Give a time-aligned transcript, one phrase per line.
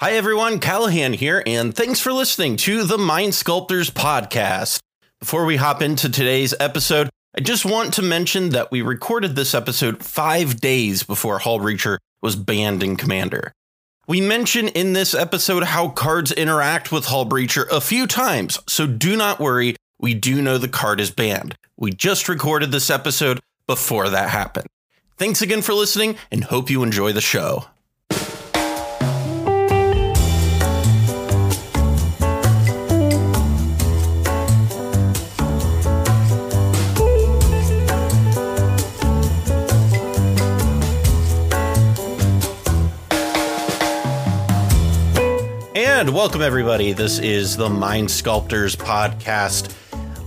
[0.00, 0.60] Hi, everyone.
[0.60, 4.78] Callahan here, and thanks for listening to the Mind Sculptors podcast.
[5.18, 9.56] Before we hop into today's episode, I just want to mention that we recorded this
[9.56, 13.52] episode five days before Hullbreacher was banned in Commander.
[14.06, 19.16] We mention in this episode how cards interact with Hullbreacher a few times, so do
[19.16, 21.56] not worry, we do know the card is banned.
[21.76, 24.68] We just recorded this episode before that happened.
[25.16, 27.64] Thanks again for listening, and hope you enjoy the show.
[45.98, 46.92] And welcome, everybody.
[46.92, 49.74] This is the Mind Sculptors podcast.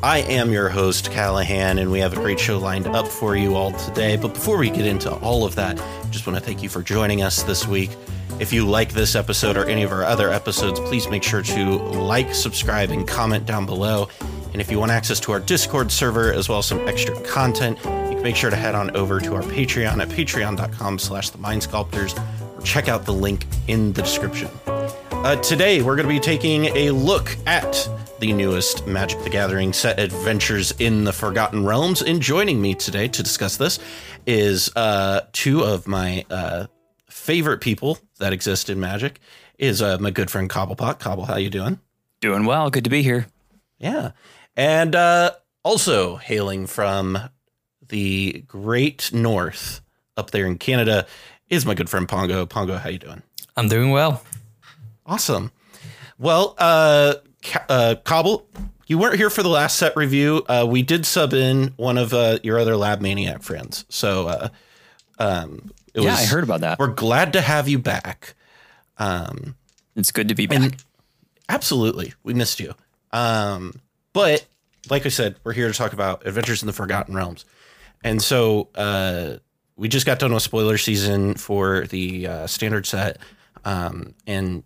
[0.03, 3.55] I am your host, Callahan, and we have a great show lined up for you
[3.55, 4.17] all today.
[4.17, 7.21] But before we get into all of that, just want to thank you for joining
[7.21, 7.89] us this week.
[8.37, 11.77] If you like this episode or any of our other episodes, please make sure to
[11.77, 14.09] like, subscribe, and comment down below.
[14.51, 17.77] And if you want access to our Discord server as well as some extra content,
[17.77, 17.83] you
[18.15, 21.63] can make sure to head on over to our Patreon at patreon.com slash the mind
[21.63, 22.13] sculptors
[22.57, 24.49] or check out the link in the description.
[25.23, 27.87] Uh, today, we're going to be taking a look at
[28.19, 32.01] the newest Magic the Gathering set, Adventures in the Forgotten Realms.
[32.01, 33.77] And joining me today to discuss this
[34.25, 36.65] is uh, two of my uh,
[37.07, 39.19] favorite people that exist in Magic.
[39.59, 40.97] Is uh, my good friend Cobblepott.
[40.97, 41.79] Cobble, how you doing?
[42.19, 42.71] Doing well.
[42.71, 43.27] Good to be here.
[43.77, 44.13] Yeah,
[44.57, 47.19] and uh, also hailing from
[47.87, 49.81] the Great North
[50.17, 51.05] up there in Canada
[51.47, 52.47] is my good friend Pongo.
[52.47, 53.21] Pongo, how you doing?
[53.55, 54.23] I'm doing well.
[55.05, 55.51] Awesome.
[56.17, 57.15] Well, uh,
[57.67, 58.47] uh, Cobble,
[58.87, 60.43] you weren't here for the last set review.
[60.47, 63.85] Uh, we did sub in one of uh, your other Lab Maniac friends.
[63.89, 64.49] So, uh,
[65.17, 66.79] um, it yeah, was, I heard about that.
[66.79, 68.35] We're glad to have you back.
[68.97, 69.55] Um,
[69.95, 70.73] it's good to be back.
[71.49, 72.13] Absolutely.
[72.23, 72.73] We missed you.
[73.11, 73.81] Um,
[74.13, 74.45] but
[74.89, 77.45] like I said, we're here to talk about Adventures in the Forgotten Realms.
[78.03, 79.37] And so, uh,
[79.75, 83.17] we just got done with spoiler season for the uh, standard set.
[83.65, 84.63] Um, and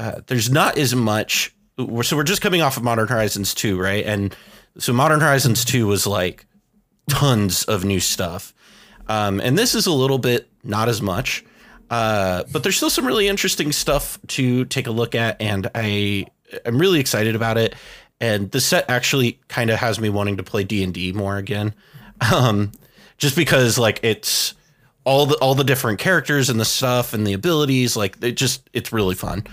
[0.00, 1.54] uh, there's not as much.
[1.78, 4.04] So we're just coming off of Modern Horizons 2, right?
[4.04, 4.34] And
[4.78, 6.46] so Modern Horizons 2 was like
[7.10, 8.54] tons of new stuff.
[9.08, 11.44] Um, and this is a little bit not as much.
[11.90, 16.26] Uh, but there's still some really interesting stuff to take a look at, and I
[16.64, 17.74] I'm really excited about it.
[18.20, 21.36] And the set actually kind of has me wanting to play D and D more
[21.36, 21.74] again,
[22.32, 22.70] um,
[23.18, 24.54] just because like it's
[25.04, 27.96] all the all the different characters and the stuff and the abilities.
[27.96, 29.44] Like it just it's really fun.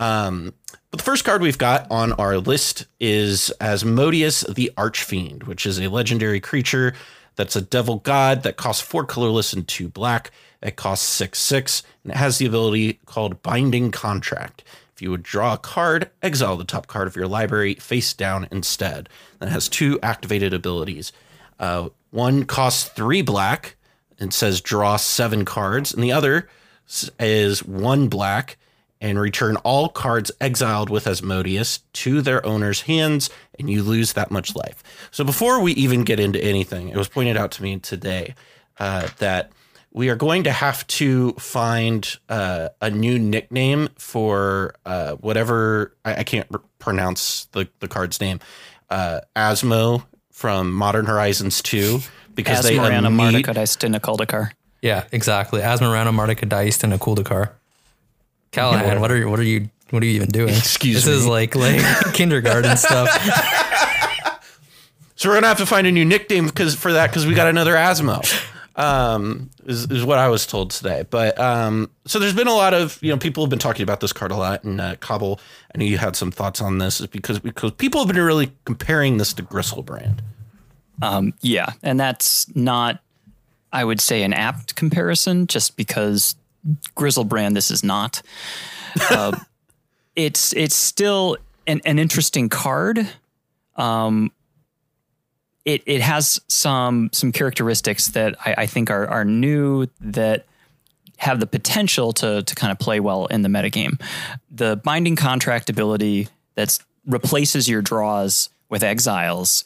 [0.00, 0.54] Um,
[0.90, 5.78] but the first card we've got on our list is Asmodeus the Archfiend, which is
[5.78, 6.94] a legendary creature
[7.36, 10.30] that's a devil god that costs four colorless and two black.
[10.62, 14.64] It costs six six, and it has the ability called Binding Contract.
[14.94, 18.46] If you would draw a card, exile the top card of your library face down
[18.52, 19.08] instead.
[19.40, 21.12] That has two activated abilities.
[21.58, 23.74] Uh, one costs three black
[24.20, 26.48] and says draw seven cards, and the other
[27.18, 28.56] is one black
[29.00, 34.30] and return all cards exiled with Asmodeus to their owner's hands, and you lose that
[34.30, 34.82] much life.
[35.10, 38.34] So before we even get into anything, it was pointed out to me today
[38.78, 39.52] uh, that
[39.92, 46.16] we are going to have to find uh, a new nickname for uh, whatever I,
[46.16, 48.40] I can't r- pronounce the, the card's name.
[48.90, 52.00] Uh, Asmo from Modern Horizons 2
[52.34, 53.54] because they Asmarana imme- Mardika
[54.82, 55.60] Yeah, exactly.
[55.60, 57.52] Asmarana Mardika Daistina Kuldakar.
[58.54, 60.54] Callahan, what are you, what are you what are you even doing?
[60.54, 61.12] Excuse this me.
[61.12, 61.80] This is like like
[62.14, 63.08] kindergarten stuff.
[65.16, 67.48] So we're gonna have to find a new nickname because for that because we got
[67.48, 68.22] another Asmo.
[68.76, 71.04] Um, is, is what I was told today.
[71.08, 74.00] But um, so there's been a lot of you know people have been talking about
[74.00, 75.40] this card a lot, and uh, Cobble,
[75.74, 78.52] I know you had some thoughts on this, is because because people have been really
[78.64, 80.18] comparing this to Griselbrand.
[81.02, 83.00] Um, yeah, and that's not,
[83.72, 86.34] I would say, an apt comparison, just because
[86.96, 88.22] Griselbrand, this is not.
[89.10, 89.38] Uh,
[90.16, 93.06] it's it's still an, an interesting card.
[93.76, 94.32] Um,
[95.64, 100.46] it it has some some characteristics that I, I think are are new that
[101.18, 104.00] have the potential to to kind of play well in the metagame.
[104.50, 109.64] The binding contract ability that replaces your draws with exiles.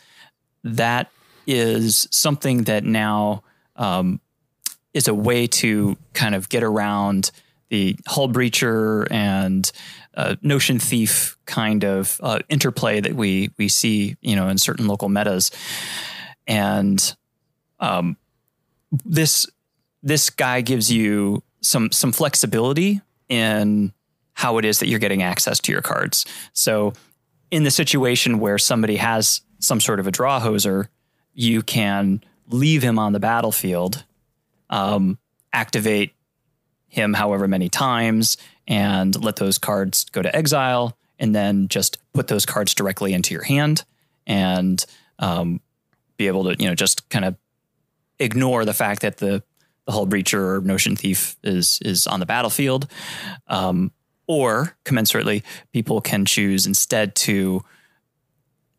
[0.64, 1.10] That
[1.46, 3.42] is something that now
[3.76, 4.20] um,
[4.94, 7.30] is a way to kind of get around
[7.68, 9.70] the hull breacher and
[10.14, 14.86] uh, notion thief kind of uh, interplay that we we see you know in certain
[14.86, 15.50] local metas
[16.46, 17.14] and
[17.80, 18.16] um,
[19.04, 19.46] this
[20.02, 23.92] this guy gives you some some flexibility in
[24.34, 26.24] how it is that you're getting access to your cards.
[26.52, 26.92] So,
[27.50, 30.88] in the situation where somebody has some sort of a draw hoser,
[31.34, 34.04] you can leave him on the battlefield,
[34.70, 35.18] um,
[35.52, 36.12] activate
[36.88, 38.36] him however many times,
[38.66, 43.34] and let those cards go to exile, and then just put those cards directly into
[43.34, 43.84] your hand
[44.26, 44.84] and
[45.18, 45.60] um,
[46.16, 47.36] be able to, you know, just kind of
[48.18, 49.42] ignore the fact that the
[49.86, 52.86] the hull breacher or notion thief is is on the battlefield.
[53.46, 53.90] Um,
[54.26, 55.42] or commensurately,
[55.72, 57.62] people can choose instead to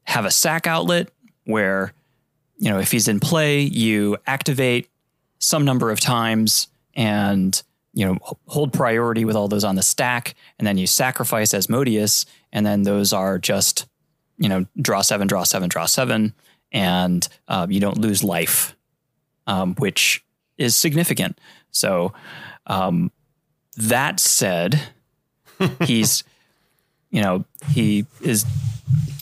[0.04, 1.10] have a sack outlet
[1.46, 1.94] where,
[2.58, 4.90] you know, if he's in play, you activate
[5.40, 7.62] some number of times and
[7.94, 12.26] you know hold priority with all those on the stack, and then you sacrifice Asmodeus,
[12.52, 13.88] and then those are just
[14.38, 16.34] you know draw seven, draw seven, draw seven,
[16.72, 18.76] and uh, you don't lose life,
[19.48, 20.24] um, which
[20.58, 21.40] is significant.
[21.72, 22.14] So
[22.68, 23.12] um,
[23.78, 24.80] that said,
[25.84, 26.24] he's
[27.10, 28.46] you know he is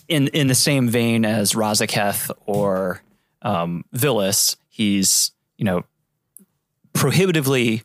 [0.08, 3.02] in in the same vein as Razaketh or
[3.42, 4.58] um, Vilis.
[4.68, 5.84] He's you know
[6.98, 7.84] prohibitively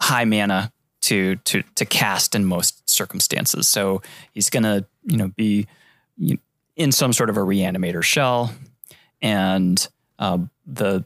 [0.00, 3.68] high mana to to to cast in most circumstances.
[3.68, 4.02] So
[4.32, 5.68] he's gonna you know be
[6.76, 8.52] in some sort of a reanimator shell,
[9.22, 9.86] and
[10.18, 11.04] um, the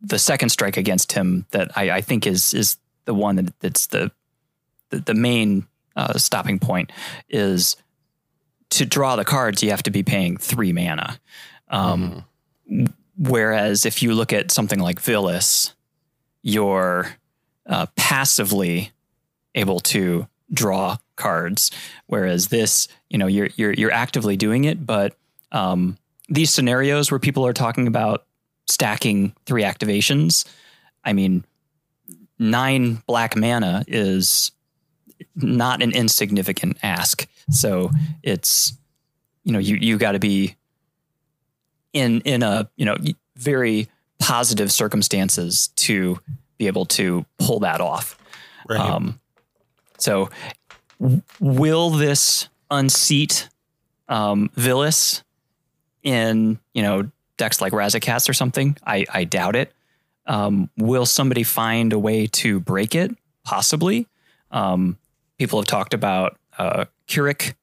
[0.00, 3.86] the second strike against him that I, I think is is the one that, that's
[3.86, 4.12] the
[4.90, 6.92] the, the main uh, stopping point
[7.28, 7.76] is
[8.70, 9.62] to draw the cards.
[9.62, 11.18] You have to be paying three mana.
[11.68, 12.24] Um,
[12.70, 12.86] mm-hmm.
[13.18, 15.74] Whereas if you look at something like Vilis,
[16.42, 17.14] you're
[17.66, 18.90] uh, passively
[19.54, 21.70] able to draw cards,
[22.06, 24.84] whereas this, you know, you're you're you're actively doing it.
[24.84, 25.16] But
[25.52, 25.98] um,
[26.28, 28.24] these scenarios where people are talking about
[28.68, 30.46] stacking three activations,
[31.04, 31.44] I mean,
[32.38, 34.52] nine black mana is
[35.36, 37.26] not an insignificant ask.
[37.50, 37.90] So
[38.22, 38.72] it's
[39.44, 40.56] you know you you got to be
[41.92, 42.96] in in a you know
[43.36, 43.88] very
[44.20, 46.18] positive circumstances to
[46.58, 48.18] be able to pull that off.
[48.68, 48.78] Right.
[48.78, 49.18] Um,
[49.98, 50.30] so,
[51.00, 53.48] w- will this unseat
[54.08, 55.22] um, Vilis
[56.02, 58.76] in you know decks like Razakats or something?
[58.86, 59.72] I, I doubt it.
[60.26, 63.10] Um, will somebody find a way to break it?
[63.44, 64.06] Possibly.
[64.50, 64.98] Um,
[65.38, 67.54] people have talked about uh, K'rrik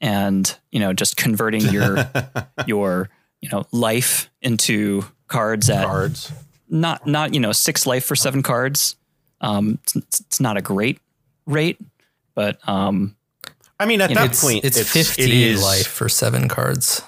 [0.00, 2.08] and you know just converting your
[2.66, 3.08] your
[3.40, 6.32] you know life into cards at cards
[6.68, 8.96] not not you know six life for seven cards.
[9.40, 11.00] Um, it's, it's not a great
[11.46, 11.78] rate,
[12.34, 13.16] but um,
[13.78, 17.02] I mean at that it's, point it's, it's fifteen it is, life for seven cards.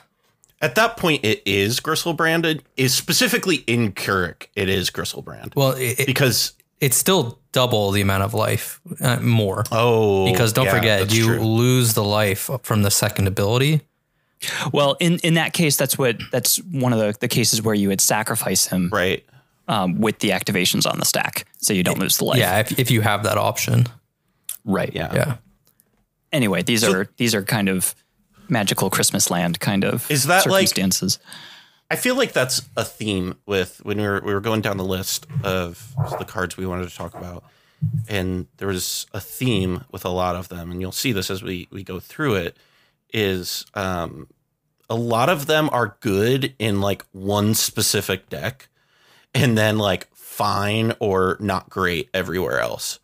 [0.61, 2.63] At that point, it is Griselbrand.
[2.77, 5.55] Is specifically in K'rrik, it is Griselbrand.
[5.55, 9.65] Well, it, because it's still double the amount of life uh, more.
[9.71, 11.41] Oh, because don't yeah, forget, you true.
[11.41, 13.83] lose the life from the second ability.
[14.73, 17.89] Well, in in that case, that's what that's one of the, the cases where you
[17.89, 19.25] would sacrifice him, right?
[19.69, 22.39] um, with the activations on the stack, so you don't lose the life.
[22.39, 23.87] Yeah, if, if you have that option.
[24.65, 24.93] Right.
[24.95, 25.15] Yeah.
[25.15, 25.37] Yeah.
[26.33, 27.95] Anyway, these so, are these are kind of
[28.49, 31.19] magical Christmas land kind of is that circumstances.
[31.23, 31.35] Like,
[31.91, 34.85] I feel like that's a theme with when we were we were going down the
[34.85, 37.45] list of the cards we wanted to talk about,
[38.09, 41.43] and there was a theme with a lot of them, and you'll see this as
[41.43, 42.57] we we go through it.
[43.15, 44.29] Is um,
[44.91, 48.69] a lot of them are good in like one specific deck,
[49.35, 52.99] and then like fine or not great everywhere else.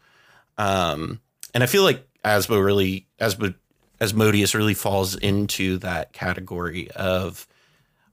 [0.57, 1.21] Um,
[1.53, 3.55] and I feel like Asmo really Asmo
[4.01, 7.47] Asmodeus really falls into that category of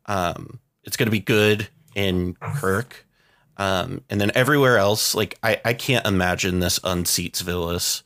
[0.06, 2.92] um, it's going to be good in K'rrik.
[3.58, 8.02] Um, and then everywhere else, like I, I can't imagine this unseats Vilis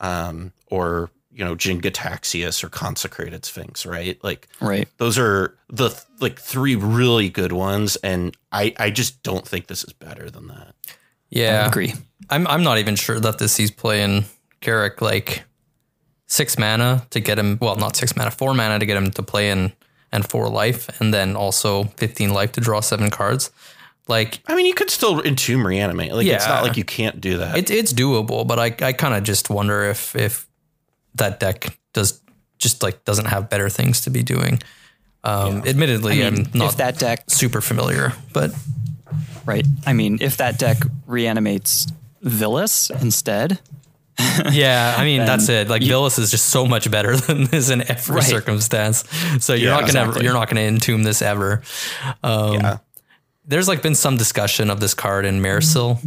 [0.00, 4.22] um, or you know Jin-Gitaxias or Consecrated Sphinx, right?
[4.22, 4.88] Like, right.
[4.98, 9.84] Those are the like three really good ones, and I I just don't think this
[9.84, 10.74] is better than that.
[11.28, 11.94] Yeah, I agree.
[12.30, 14.24] I'm I'm not even sure that this sees playing
[14.60, 15.44] K'rrik like
[16.26, 17.58] six mana to get him.
[17.60, 19.72] Well, not six mana, four mana to get him to play in,
[20.12, 23.50] and four life, and then also fifteen life to draw seven cards.
[24.06, 26.12] Like, I mean, you could still entomb reanimate.
[26.12, 27.56] Like, yeah, it's not like you can't do that.
[27.56, 30.46] It's it's doable, but I I kind of just wonder if if
[31.14, 32.20] that deck does
[32.58, 34.60] just like doesn't have better things to be doing.
[35.22, 35.70] Um, yeah.
[35.70, 38.52] Admittedly, I mean, I'm not that deck super familiar, but
[39.46, 39.66] right.
[39.86, 41.86] I mean, if that deck reanimates
[42.22, 43.60] Vilis instead.
[44.52, 45.68] yeah, I mean that's it.
[45.68, 48.24] Like you, Vilis is just so much better than this in every right.
[48.24, 49.04] circumstance.
[49.40, 50.24] So you're yeah, not gonna exactly.
[50.24, 51.62] you're not gonna entomb this ever.
[52.22, 52.78] Um, yeah.
[53.46, 55.98] There's like been some discussion of this card in Mairsil,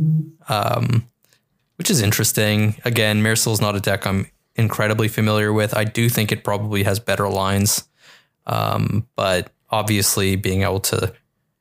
[0.50, 1.08] um,
[1.76, 2.76] which is interesting.
[2.84, 4.26] Again, Mairsil is not a deck I'm
[4.58, 5.76] incredibly familiar with.
[5.76, 7.88] I do think it probably has better lines,
[8.46, 11.14] um, but obviously being able to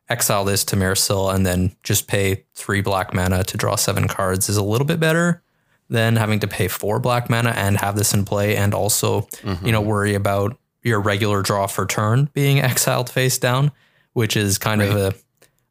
[0.09, 4.49] exile this to Mairsil and then just pay three black mana to draw seven cards
[4.49, 5.43] is a little bit better
[5.89, 9.67] than having to pay four black mana and have this in play and also, mm-hmm.
[9.67, 13.73] you know, worry about your regular draw for turn being exiled face down,
[14.13, 14.91] which is kind right.
[14.91, 15.15] of a,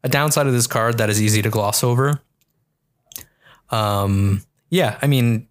[0.04, 2.20] a downside of this card that is easy to gloss over.
[3.70, 5.48] Um, yeah, I mean,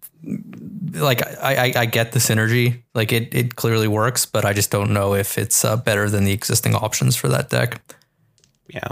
[0.96, 4.70] like I, I, I get the synergy, like it, it clearly works, but I just
[4.70, 7.80] don't know if it's uh, better than the existing options for that deck.
[8.68, 8.88] Yeah.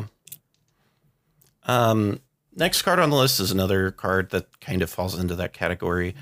[1.64, 2.20] Um,
[2.54, 6.14] next card on the list is another card that kind of falls into that category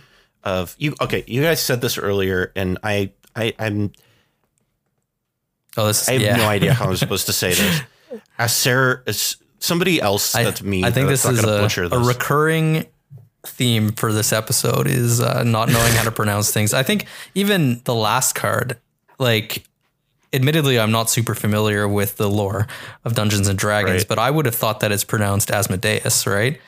[0.44, 0.94] of you.
[1.00, 3.92] Okay, you guys said this earlier, and I, I, I'm.
[5.76, 6.08] Oh, this.
[6.08, 6.36] I have yeah.
[6.36, 7.82] no idea how I'm supposed to say this.
[8.38, 10.84] As Sarah, as somebody else I, that's me.
[10.84, 12.86] I think this is a, a, recurring
[13.44, 16.72] theme for this episode is uh, not knowing how to pronounce things.
[16.72, 18.78] I think even the last card,
[19.18, 19.64] like
[20.32, 22.66] admittedly, I'm not super familiar with the lore
[23.04, 24.08] of Dungeons and Dragons, right.
[24.08, 26.60] but I would have thought that it's pronounced Asmodeus, right?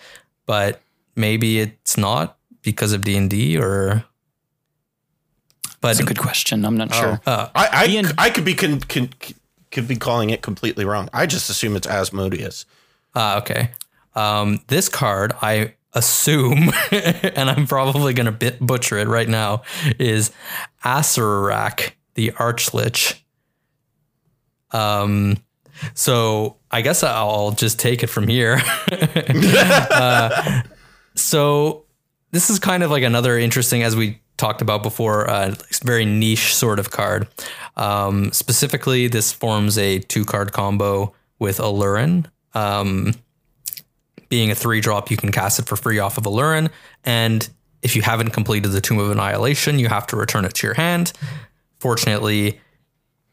[0.46, 0.80] But
[1.16, 4.04] maybe it's not because of D and D, or.
[5.80, 6.64] But That's a good question.
[6.64, 7.00] I'm not oh.
[7.00, 7.20] sure.
[7.26, 9.10] Uh, I I, I could be con, con,
[9.70, 11.08] could be calling it completely wrong.
[11.12, 12.64] I just assume it's Asmodeus.
[13.14, 13.70] Uh, okay.
[14.14, 19.62] Um, this card, I assume, and I'm probably going to butcher it right now,
[19.98, 20.32] is
[20.84, 23.20] Acererak, the Archlich.
[24.72, 25.38] Um,
[25.94, 28.60] so I guess I'll just take it from here.
[28.90, 30.62] uh,
[31.14, 31.84] so
[32.32, 36.54] this is kind of like another interesting, as we talked about before, uh, very niche
[36.54, 37.28] sort of card.
[37.76, 42.26] Um, specifically, this forms a two card combo with Aluren.
[42.54, 43.14] Um,
[44.28, 46.70] being a three drop, you can cast it for free off of Aluren.
[47.04, 47.48] And
[47.82, 50.74] if you haven't completed the Tomb of Annihilation, you have to return it to your
[50.74, 51.12] hand.
[51.78, 52.60] Fortunately,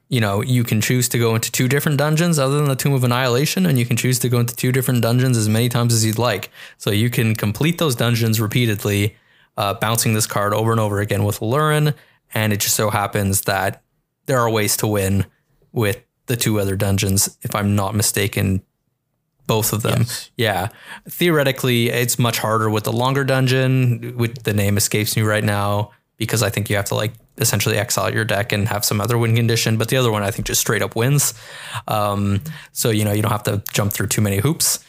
[0.10, 2.92] you know, you can choose to go into two different dungeons other than the Tomb
[2.94, 5.94] of Annihilation, and you can choose to go into two different dungeons as many times
[5.94, 6.52] as you'd like.
[6.78, 9.16] So you can complete those dungeons repeatedly,
[9.56, 11.94] uh, bouncing this card over and over again with Aluren.
[12.34, 13.84] And it just so happens that
[14.26, 15.26] there are ways to win
[15.72, 18.64] with the two other dungeons, if I'm not mistaken.
[19.52, 20.00] Both of them.
[20.00, 20.32] Yes.
[20.38, 20.68] Yeah.
[21.10, 25.92] Theoretically, it's much harder with the longer dungeon, with the name escapes me right now,
[26.16, 29.18] because I think you have to like essentially exile your deck and have some other
[29.18, 29.78] win condition.
[29.78, 31.34] But the other one, I think, just straight up wins.
[31.90, 32.42] Um,
[32.72, 34.80] so you know you don't have to jump through too many hoops.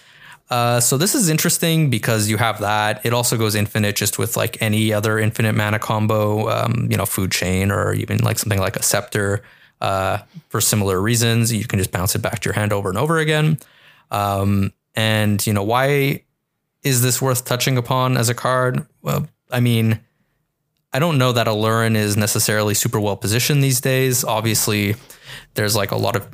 [0.49, 3.05] Uh, so this is interesting because you have that.
[3.05, 7.07] It also goes infinite just with like any other infinite mana combo, um, you know,
[7.07, 9.43] food chain or even like something like a scepter.
[9.81, 10.19] Uh,
[10.51, 13.19] for similar reasons, you can just bounce it back to your hand over and over
[13.19, 13.59] again.
[14.13, 16.25] Um, and you know why
[16.83, 18.87] is this worth touching upon as a card?
[19.01, 20.01] Well, I mean,
[20.93, 24.25] I don't know that Aluren is necessarily super well positioned these days.
[24.25, 24.95] Obviously,
[25.55, 26.29] there's like a lot of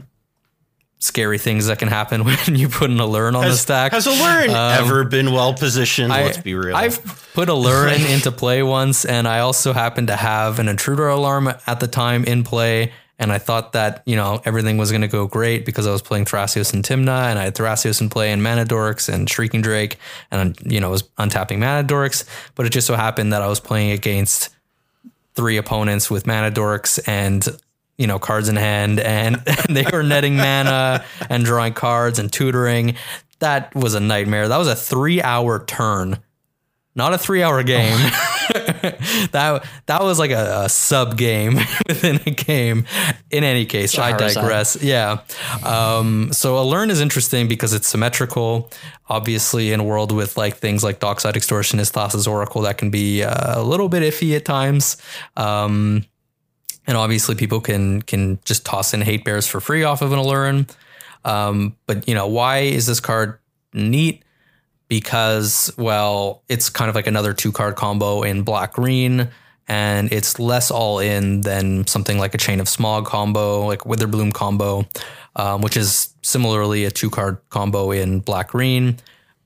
[0.99, 3.93] scary things that can happen when you put an Aluren on has, the stack.
[3.93, 6.13] Has Aluren um, ever been well positioned?
[6.13, 6.75] I, Let's be real.
[6.75, 7.03] I've
[7.35, 11.81] put Aluren into play once, and I also happened to have an intruder alarm at
[11.81, 12.93] the time in play.
[13.19, 16.03] And I thought that, you know, everything was going to go great because I was
[16.03, 19.61] playing Thrasios and Tymna and I had Thrasios in play and Mana Dorks and Shrieking
[19.61, 19.99] Drake
[20.31, 22.25] and, you know, was untapping Mana Dorks.
[22.55, 24.55] But it just so happened that I was playing against
[25.35, 27.47] three opponents with Mana Dorks and,
[27.97, 32.33] you know, cards in hand and, and they were netting mana and drawing cards and
[32.33, 32.95] tutoring.
[33.41, 34.47] That was a nightmare.
[34.47, 36.19] That was a three hour turn
[36.99, 37.97] not a three hour game.
[39.31, 41.55] that that was like a, a, sub game
[41.89, 42.85] within a game.
[43.31, 44.83] In any case, I digress.
[44.83, 45.21] Yeah.
[45.65, 48.71] Um, so Aluren is interesting because it's symmetrical.
[49.09, 53.23] Obviously, in a world with like things like Dockside Extortionist, Thassa's Oracle, that can be
[53.23, 54.97] uh, a little bit iffy at times.
[55.37, 56.05] Um,
[56.87, 60.19] and obviously, people can can just toss in hate bears for free off of an
[60.19, 60.69] Aluren.
[61.25, 63.39] Um, but you know, why is this card
[63.73, 64.25] neat?
[64.89, 69.29] Because, well, it's kind of like another two card combo in black green,
[69.69, 74.33] and it's less all in than something like a Chain of Smog combo, like Witherbloom
[74.33, 74.87] combo,
[75.37, 78.97] um, which is similarly a two card combo in black green.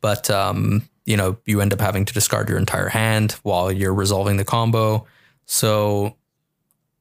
[0.00, 3.94] But, um, you know, you end up having to discard your entire hand while you're
[3.94, 5.06] resolving the combo.
[5.46, 6.16] So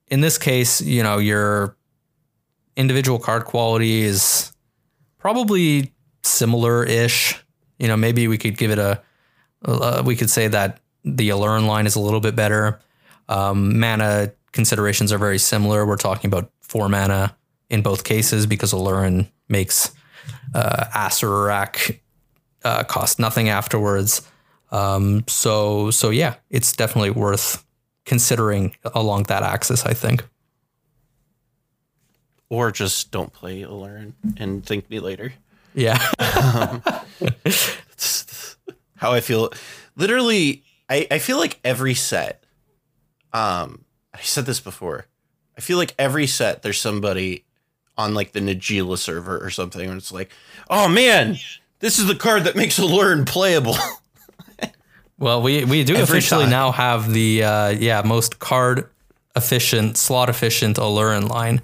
[0.08, 1.78] in this case, you know, your
[2.76, 4.52] individual card quality is
[5.20, 5.94] probably
[6.24, 7.44] similar ish
[7.82, 9.02] you know, maybe we could give it a,
[9.66, 12.80] uh, we could say that the Aluren line is a little bit better.
[13.28, 15.86] Um, mana considerations are very similar.
[15.86, 17.36] We're talking about four mana
[17.72, 19.92] in both cases because Aluren makes
[20.54, 22.00] uh, Acererak
[22.64, 24.22] uh, cost nothing afterwards.
[24.72, 27.66] Um, so so yeah, it's definitely worth
[28.06, 29.86] considering along that axis.
[29.86, 30.24] I think.
[32.50, 35.34] Or just don't play Aluren and thank me later.
[35.74, 35.98] Yeah.
[38.98, 39.52] How I feel.
[39.96, 42.44] Literally, I, I feel like every set,
[43.34, 45.08] um, I said this before.
[45.58, 47.46] I feel like every set there's somebody
[47.98, 50.32] on like the Najeela server or something, and it's like,
[50.70, 51.38] oh man,
[51.80, 53.76] this is the card that makes Aluren playable.
[55.18, 56.50] Well, we we do Every officially time.
[56.50, 58.90] now have the uh, yeah most card
[59.36, 61.62] efficient, slot efficient Aluren line.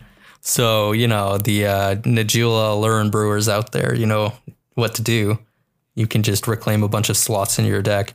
[0.47, 4.31] So you know the uh, Najeela Aluren brewers out there, you know
[4.75, 5.39] what to do.
[5.93, 8.13] You can just reclaim a bunch of slots in your deck.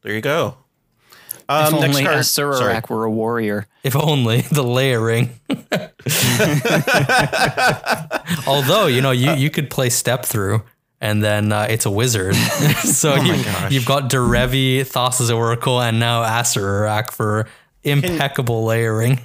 [0.00, 0.56] there you go.
[1.02, 2.18] If Um, next only card.
[2.20, 2.80] Asurak Sorry.
[2.88, 3.66] were a warrior.
[3.84, 5.38] If only the layering.
[8.46, 10.62] Although you know you you could play step through.
[11.02, 12.36] And then uh, it's a wizard.
[12.84, 13.34] so you,
[13.68, 17.48] you've got Derevi, Thassa's Oracle, and now Asarak for
[17.82, 19.18] impeccable layering.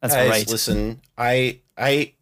[0.00, 0.48] That's Guys, right.
[0.48, 2.14] listen, I I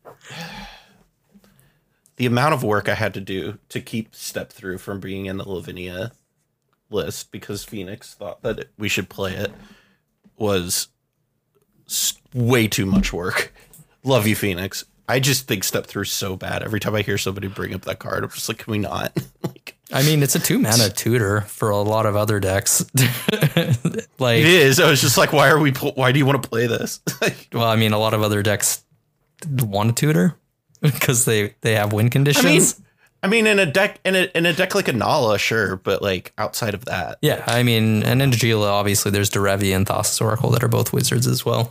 [2.17, 5.37] the amount of work I had to do to keep step through from being in
[5.37, 6.13] the Lavinia
[6.91, 9.53] list because Phoenix thought that we should play it
[10.37, 10.89] was
[12.33, 13.53] way too much work.
[14.03, 14.85] Love you, Phoenix.
[15.09, 16.63] I just think step through so bad.
[16.63, 19.17] Every time I hear somebody bring up that card, I'm just like, can we not?
[19.43, 22.85] like, I mean, it's a two mana tutor for a lot of other decks.
[24.19, 24.81] like, it is.
[24.81, 25.71] I was just like, why are we?
[25.71, 27.01] Why do you want to play this?
[27.53, 28.83] well, I mean, a lot of other decks
[29.49, 30.37] want a tutor
[30.81, 32.79] because they they have win I conditions.
[32.79, 32.87] mean,
[33.23, 36.33] I mean, in a deck in a in a deck like Inalla, sure, but like
[36.37, 40.51] outside of that, yeah, I mean, and in Gila, obviously, there's Derevi and Thassa's Oracle
[40.51, 41.71] that are both wizards as well.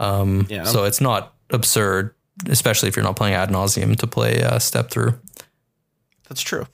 [0.00, 0.64] Um, Yeah.
[0.64, 2.14] So it's not absurd,
[2.48, 5.18] especially if you're not playing ad nauseam to play uh, step through.
[6.28, 6.66] that's true.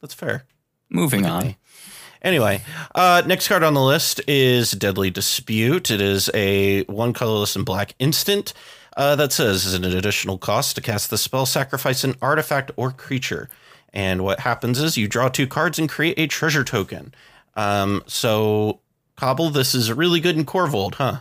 [0.00, 0.44] That's fair.
[0.90, 1.44] Moving on.
[1.44, 1.56] me.
[2.22, 2.62] Anyway,
[2.94, 5.90] uh, next card on the list is Deadly Dispute.
[5.90, 8.52] It is a one colorless and black instant
[8.96, 12.90] uh, that says, as an additional cost to cast the spell, sacrifice an artifact or
[12.90, 13.48] creature.
[13.92, 17.14] And what happens is you draw two cards and create a treasure token.
[17.54, 18.80] Um, so,
[19.16, 21.18] Cobble, this is really good in Korvold, huh?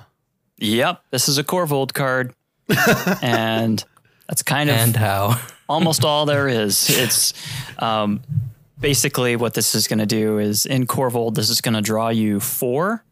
[0.57, 2.33] Yep, this is a Korvold card,
[3.21, 3.83] and
[4.27, 5.39] that's kind of And how?
[5.69, 6.89] almost all there is.
[6.89, 7.33] It's
[7.79, 8.21] um,
[8.79, 12.09] basically what this is going to do is in Korvold, this is going to draw
[12.09, 13.03] you four.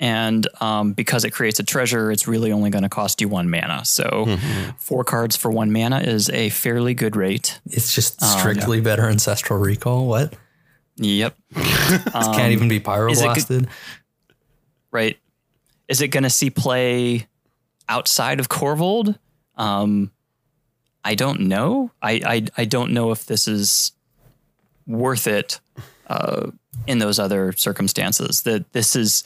[0.00, 3.50] And um, because it creates a treasure, it's really only going to cost you one
[3.50, 3.84] mana.
[3.84, 4.38] So
[4.78, 7.60] four cards for one mana is a fairly good rate.
[7.66, 10.06] It's just strictly better ancestral recall.
[10.06, 10.34] What?
[10.96, 11.36] Yep.
[11.54, 13.68] Can't even be it pyroblasted.
[14.92, 15.18] right?
[15.88, 17.26] Is it going to see play
[17.88, 19.18] outside of Korvold?
[19.56, 20.12] Um,
[21.04, 21.90] I don't know.
[22.02, 23.92] I, I I don't know if this is
[24.88, 25.60] worth it
[26.08, 26.50] uh,
[26.86, 28.42] in those other circumstances.
[28.42, 29.22] That this is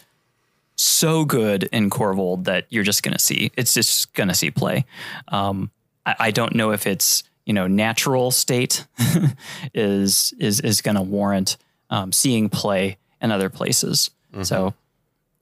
[0.77, 3.51] so good in Korvold that you're just going to see.
[3.57, 4.85] It's just going to see play.
[5.29, 5.71] Um,
[6.05, 8.87] I, I don't know if it's you know natural state
[9.75, 11.57] is is is going to warrant
[11.89, 14.11] um, seeing play in other places.
[14.43, 14.73] So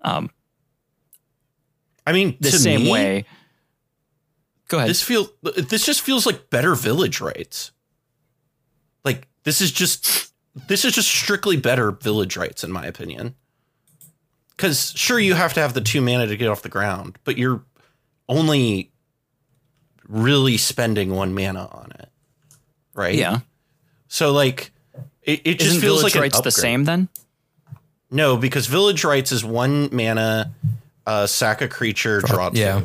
[0.03, 0.31] um,
[2.07, 3.25] I mean, the same me, way.
[4.69, 4.91] Go ahead.
[4.91, 7.73] This feel this just feels like better village rites.
[9.41, 10.33] Like this is just
[10.69, 13.35] this is just strictly better village rites in my opinion.
[14.57, 17.39] Cuz sure you have to have the 2 mana to get off the ground, but
[17.39, 17.63] you're
[18.29, 18.91] only
[20.09, 22.09] really spending 1 mana on it.
[22.95, 23.15] Right?
[23.15, 23.41] yeah.
[24.09, 24.73] So like
[25.23, 27.09] it, it just Isn't feels Village like an Rites the same then?
[28.11, 30.53] No, because village rites is 1 mana
[31.07, 32.59] uh sack a creature draw, two.
[32.61, 32.83] yeah.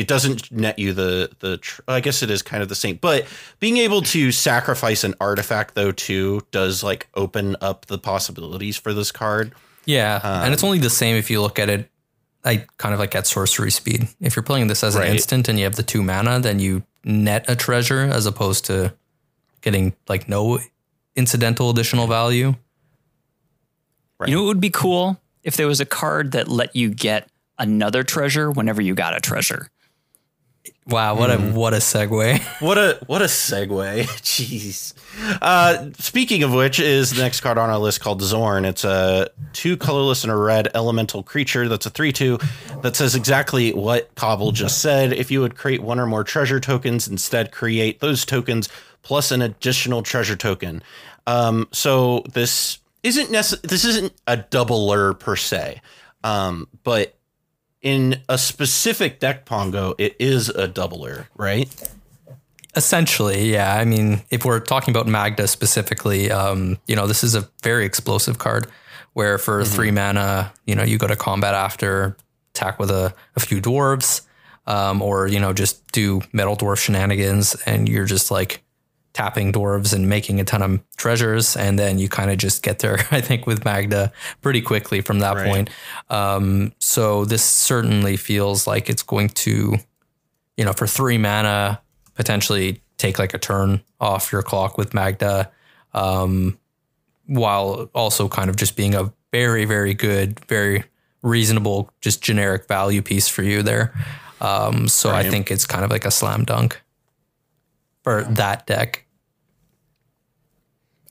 [0.00, 2.96] It doesn't net you the the tr- i guess it is kind of the same
[3.00, 3.26] but
[3.60, 8.92] being able to sacrifice an artifact though too does like open up the possibilities for
[8.92, 9.52] this card
[9.86, 11.88] Yeah, and it's um, only the same if you look at it.
[12.44, 14.08] I kind of like at sorcery speed.
[14.20, 16.82] If you're playing this as an instant and you have the two mana, then you
[17.04, 18.94] net a treasure as opposed to
[19.62, 20.58] getting like no
[21.14, 22.54] incidental additional value.
[24.18, 24.28] Right.
[24.28, 27.28] You know what would be cool if there was a card that let you get
[27.58, 29.70] another treasure whenever you got a treasure.
[30.88, 32.40] Wow, what a what a segue.
[32.60, 34.04] what a what a segue.
[34.22, 34.92] Jeez.
[35.42, 38.66] Uh speaking of which is the next card on our list called Xorn.
[38.66, 43.72] It's a two colorless and a red elemental creature that's a 3-2 that says exactly
[43.72, 45.12] what cobble just said.
[45.12, 48.68] If you would create one or more treasure tokens instead create those tokens
[49.02, 50.82] plus an additional treasure token.
[51.26, 55.80] Um so this isn't necess- this isn't a doubler per se.
[56.22, 57.15] Um but
[57.86, 61.68] in a specific deck pongo it is a doubler right
[62.78, 63.74] Essentially, yeah.
[63.74, 67.86] I mean, if we're talking about Magda specifically, um, you know, this is a very
[67.86, 68.66] explosive card
[69.14, 72.18] where for three mana, you know, you go to combat after
[72.56, 74.26] attack with a, a few dwarves,
[74.66, 78.62] um, or you know just do metal dwarf shenanigans, and you're just like
[79.16, 82.80] tapping dwarves and making a ton of treasures, and then you kind of just get
[82.80, 82.98] there.
[83.10, 85.46] I think with Magda pretty quickly from that Right.
[85.46, 85.70] point.
[86.10, 89.78] Um, so this certainly feels like it's going to,
[90.58, 91.80] you know, for three mana
[92.14, 95.50] potentially take like a turn off your clock with Magda,
[95.94, 96.58] um,
[97.26, 100.84] while also kind of just being a very, very good, very
[101.22, 103.94] reasonable, just generic value piece for you there.
[104.42, 106.82] Um, so I think it's kind of like a slam dunk
[108.04, 109.05] for that deck.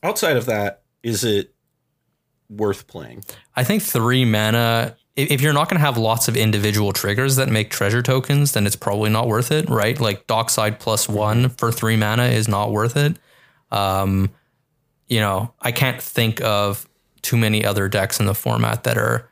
[0.05, 1.51] Outside of that, is it
[2.47, 3.23] worth playing?
[3.55, 4.95] I think three mana.
[5.15, 8.67] If you're not going to have lots of individual triggers that make treasure tokens, then
[8.67, 9.99] it's probably not worth it, right?
[9.99, 13.17] Like Dockside plus one for three mana is not worth it.
[13.71, 14.29] Um,
[15.07, 16.87] you know, I can't think of
[17.23, 19.27] too many other decks in the format that are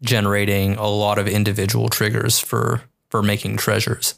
[0.00, 4.14] generating a lot of individual triggers for for making treasures.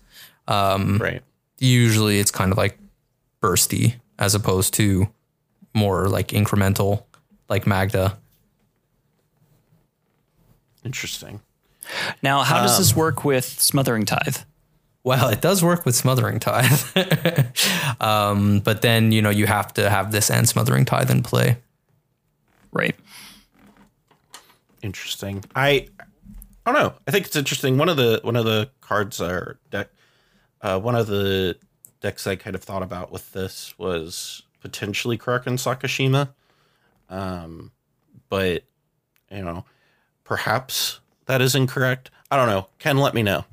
[0.98, 1.22] Right.
[1.58, 2.78] Usually, it's kind of like
[3.40, 5.08] bursty as opposed to
[5.76, 7.04] more like incremental,
[7.48, 8.18] like Magda.
[10.84, 11.40] Interesting.
[12.22, 14.38] Now, how does Um, this work with Smothering Tithe?
[15.04, 16.82] Well, it does work with smothering tithe,
[18.00, 21.58] um, but then you know you have to have this and smothering tithe in play.
[22.72, 22.96] Right.
[24.82, 25.44] Interesting.
[25.54, 25.86] I
[26.66, 26.92] I don't know.
[27.06, 27.78] I think it's interesting.
[27.78, 29.90] One of the one of the cards are deck.
[30.60, 31.56] Uh, one of the
[32.00, 36.30] decks I kind of thought about with this was potentially Kraken Sakashima,
[37.08, 37.70] um,
[38.28, 38.64] but
[39.30, 39.64] you know,
[40.24, 42.10] perhaps that is incorrect.
[42.32, 42.66] I don't know.
[42.80, 43.44] Ken, let me know.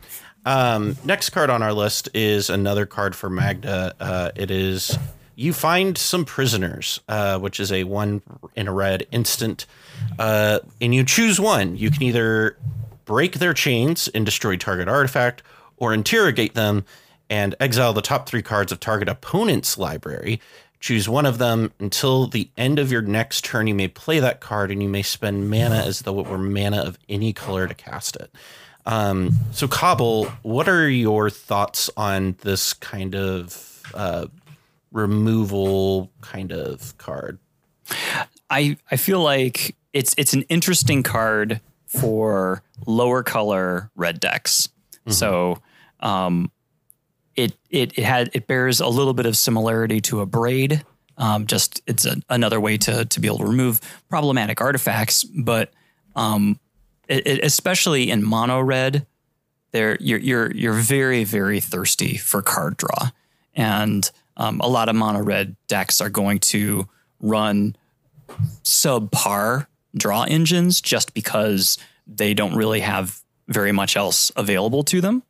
[0.43, 3.93] Um, next card on our list is another card for Magda.
[3.99, 4.97] Uh, it is
[5.35, 8.23] you find some prisoners, uh, which is a one
[8.55, 9.67] in a red instant,
[10.17, 11.77] uh, and you choose one.
[11.77, 12.57] You can either
[13.05, 15.43] break their chains and destroy target artifact,
[15.77, 16.85] or interrogate them
[17.29, 20.39] and exile the top three cards of target opponent's library.
[20.83, 23.67] Choose one of them until the end of your next turn.
[23.67, 26.81] You may play that card, and you may spend mana as though it were mana
[26.81, 28.29] of any color to cast it.
[28.85, 34.25] Um, so, Cobble, what are your thoughts on this kind of uh,
[34.91, 37.39] removal kind of card?
[38.49, 44.67] I I feel like it's it's an interesting card for lower color red decks.
[45.07, 45.59] So
[46.01, 46.51] um,
[47.35, 50.83] it it it had it bears a little bit of similarity to Abrade.
[51.17, 55.71] Um, just it's a, another way to to be able to remove problematic artifacts, but
[56.15, 56.59] um,
[57.07, 59.05] it, it, especially in mono red,
[59.71, 63.09] there you're you're you're very very thirsty for card draw,
[63.55, 66.87] and um, a lot of mono red decks are going to
[67.19, 67.75] run
[68.63, 75.23] subpar draw engines just because they don't really have very much else available to them.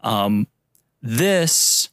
[0.00, 0.46] Um,
[1.02, 1.88] this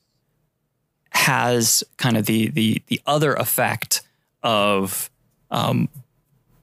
[1.12, 4.02] has kind of the the the other effect
[4.42, 5.10] of
[5.52, 5.88] um,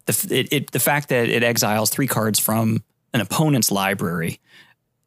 [0.06, 4.40] the it, it, the fact that it exiles three cards from an opponent's library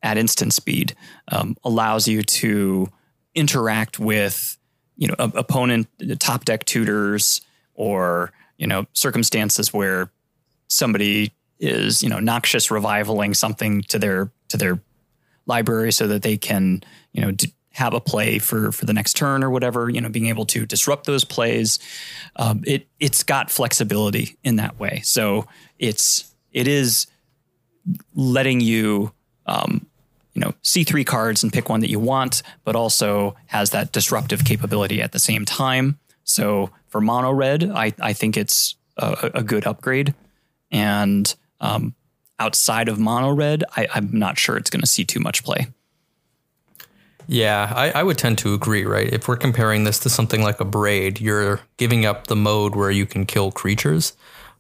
[0.02, 0.96] at instant speed
[1.30, 2.88] um, allows you to
[3.36, 4.58] interact with
[4.98, 5.88] you know a, opponent
[6.20, 7.42] top deck tutors
[7.76, 10.10] or you know circumstances where
[10.68, 14.80] somebody is you know noxious revivaling something to their to their
[15.46, 16.82] library so that they can
[17.14, 17.32] you know
[17.74, 20.66] have a play for for the next turn or whatever you know being able to
[20.66, 21.80] disrupt those plays
[22.36, 25.02] um, it it's got flexibility in that way.
[25.04, 25.48] So
[25.80, 27.08] it's it is
[28.16, 29.12] letting you
[29.46, 29.86] um,
[30.34, 33.92] you know see three cards and pick one that you want but also has that
[33.92, 36.00] disruptive capability at the same time.
[36.24, 40.14] So for mono red i i think it's a, a good upgrade.
[40.72, 41.94] And um,
[42.40, 45.68] outside of mono red I, i'm not sure it's going to see too much play
[47.28, 49.12] Yeah, I, I would tend to agree, right?
[49.12, 53.06] If we're comparing this to something like Abrade, you're giving up the mode where you
[53.06, 54.14] can kill creatures,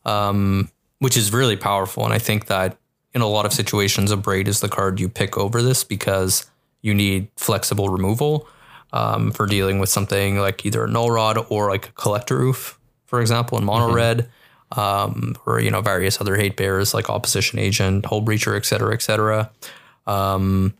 [0.05, 2.05] um, which is really powerful.
[2.05, 2.77] And I think that
[3.13, 6.49] in a lot of situations, Abrade is the card you pick over this because
[6.81, 8.47] you need flexible removal
[8.93, 12.77] um, for dealing with something like either a null rod or like a collector ouphe,
[13.05, 14.29] for example, in mono red,
[14.71, 18.93] um, or you know various other hate bears like opposition agent, hull breacher, et cetera,
[18.93, 19.51] et cetera.
[20.07, 20.73] Um,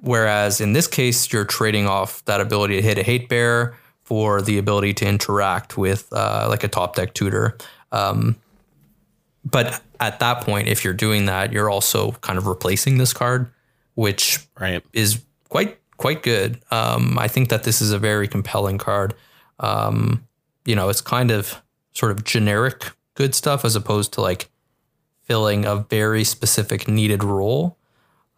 [0.00, 4.40] Whereas in this case, you're trading off that ability to hit a hate bear for
[4.40, 7.58] the ability to interact with uh, like a top deck tutor.
[7.92, 8.36] Um,
[9.44, 13.50] but at that point, if you're doing that, you're also kind of replacing this card,
[13.94, 14.82] which Right.
[14.92, 16.60] is quite quite good.
[16.70, 19.14] Um, I think that this is a very compelling card.
[19.58, 20.24] Um,
[20.64, 21.60] you know, it's kind of
[21.92, 24.48] sort of generic good stuff as opposed to like
[25.24, 27.77] filling a very specific needed role.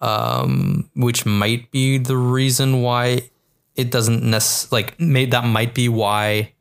[0.00, 3.30] Um, which might be the reason why
[3.76, 6.52] it doesn't necessarily like made that might be why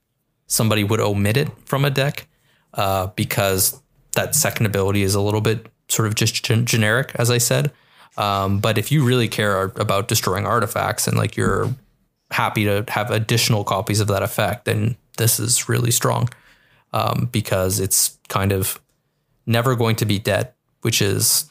[0.48, 2.28] somebody would omit it from a deck
[2.74, 3.82] uh, because
[4.16, 7.72] that second ability is a little bit sort of just gen- generic, as I said.
[8.18, 11.74] Um, but if you really care about destroying artifacts and like you're
[12.32, 16.30] happy to have additional copies of that effect, then this is really strong
[16.94, 18.80] um, because it's kind of
[19.46, 21.50] never going to be dead, which is,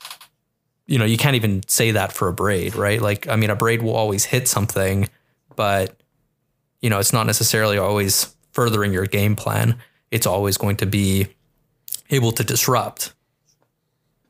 [0.89, 3.01] you know, you can't even say that for Abrade, right?
[3.01, 5.09] Like, I mean, Abrade will always hit something,
[5.55, 5.95] but,
[6.81, 9.79] you know, it's not necessarily always furthering your game plan.
[10.11, 11.29] It's always going to be
[12.09, 13.13] able to disrupt.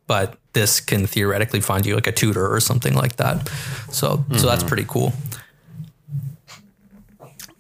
[0.09, 3.49] But this can theoretically find you like a tutor or something like that.
[3.93, 4.37] So, mm-hmm.
[4.37, 4.69] so that's mm-hmm.
[4.69, 5.13] pretty cool.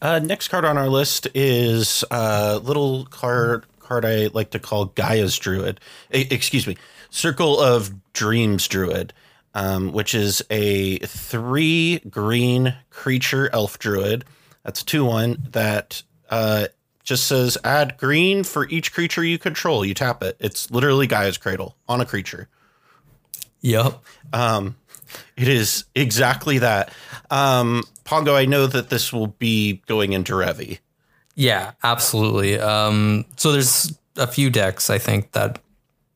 [0.02, 4.58] Uh, next card on our list is a uh, little card card I like to
[4.58, 5.80] call Gaia's Druid.
[6.10, 6.76] excuse me,
[7.10, 9.12] Circle of Dreams Druid,
[9.54, 14.24] um, which is a three green creature elf druid.
[14.62, 16.66] That's two one that uh,
[17.02, 19.84] just says add green for each creature you control.
[19.84, 20.36] You tap it.
[20.38, 22.48] It's literally Gaia's Cradle on a creature.
[23.62, 24.02] Yep.
[24.32, 24.76] Um,
[25.36, 26.92] it is exactly that.
[27.30, 30.78] Um, Pongo, I know that this will be going into Revi.
[31.34, 32.58] Yeah, absolutely.
[32.58, 35.60] Um, so there's a few decks I think that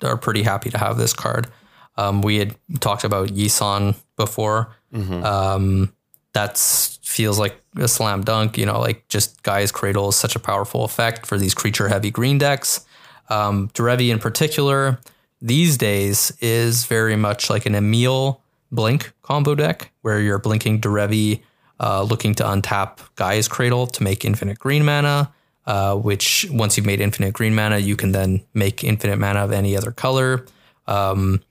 [0.05, 1.49] are pretty happy to have this card.
[1.97, 4.75] Um, we had talked about Yisan before.
[4.95, 5.25] Mm-hmm.
[5.25, 5.93] Um,
[6.33, 6.57] that
[7.03, 8.57] feels like a slam dunk.
[8.57, 12.11] You know, like just Gaia's Cradle is such a powerful effect for these creature heavy
[12.11, 12.85] green decks.
[13.29, 14.99] Um, Derevi in particular,
[15.41, 21.43] these days is very much like an Emiel Blink combo deck where you're blinking Derevi
[21.79, 25.33] uh, looking to untap Gaia's Cradle to make infinite green mana,
[25.67, 29.53] uh, which once you've made infinite green mana, you can then make infinite mana of
[29.53, 30.47] any other color.
[30.87, 31.43] Um,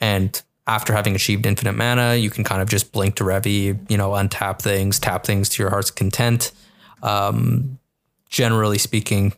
[0.00, 4.10] and after having achieved infinite mana, you can kind of just blink Derevi, you know,
[4.10, 6.52] untap things, tap things to your heart's content.
[7.02, 7.78] Um,
[8.28, 9.32] generally speaking,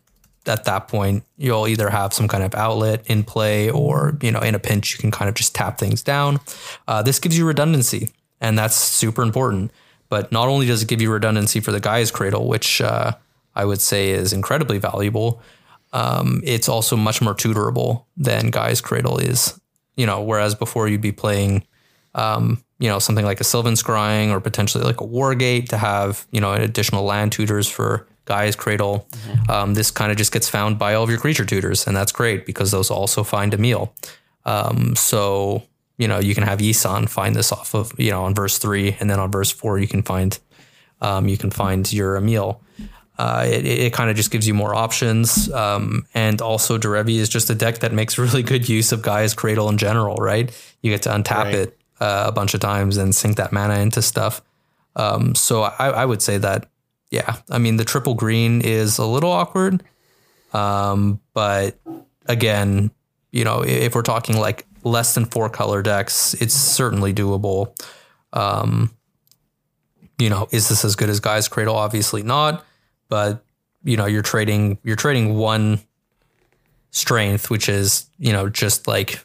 [0.46, 4.40] at that point, you'll either have some kind of outlet in play or, you know,
[4.40, 6.40] in a pinch, you can kind of just tap things down.
[6.86, 8.10] Uh, this gives you redundancy,
[8.40, 9.70] and that's super important.
[10.08, 13.12] But not only does it give you redundancy for the Gaia's Cradle, which uh,
[13.58, 15.42] I would say is incredibly valuable,
[15.92, 19.60] um, it's also much more tutorable than Gaia's Cradle is.
[19.96, 21.64] You know, whereas before you'd be playing,
[22.14, 26.26] um, you know, something like a Sylvan Scrying or potentially like a Wargate to have,
[26.30, 29.06] you know, additional land tutors for Gaia's Cradle.
[29.10, 29.50] Mm-hmm.
[29.50, 32.12] Um, this kind of just gets found by all of your creature tutors, and that's
[32.12, 33.90] great because those also find Emiel.
[34.44, 35.62] Um, so
[35.98, 38.96] you know, you can have Yisan find this off of, you know, on verse three,
[39.00, 40.38] and then on verse four, you can find,
[41.00, 42.60] um, you can find your Emiel.
[43.18, 45.50] Uh, it, it kind of just gives you more options.
[45.52, 49.34] Um, and also Derevi is just a deck that makes really good use of Gaia's
[49.34, 50.50] Cradle in general, right?
[50.82, 51.54] You get to untap right.
[51.54, 54.40] it uh, a bunch of times and sink that mana into stuff.
[54.94, 56.68] Um, so I, I, would say that,
[57.10, 59.84] yeah, I mean, the triple green is a little awkward.
[60.52, 61.78] Um, but
[62.26, 62.90] again,
[63.30, 67.78] you know, if we're talking like less than four color decks, it's certainly doable.
[68.32, 68.92] Um,
[70.18, 71.76] you know, is this as good as Gaia's Cradle?
[71.76, 72.64] Obviously not,
[73.08, 73.44] but
[73.84, 75.80] you know, you're trading you're trading one
[76.90, 79.24] strength, which is you know just like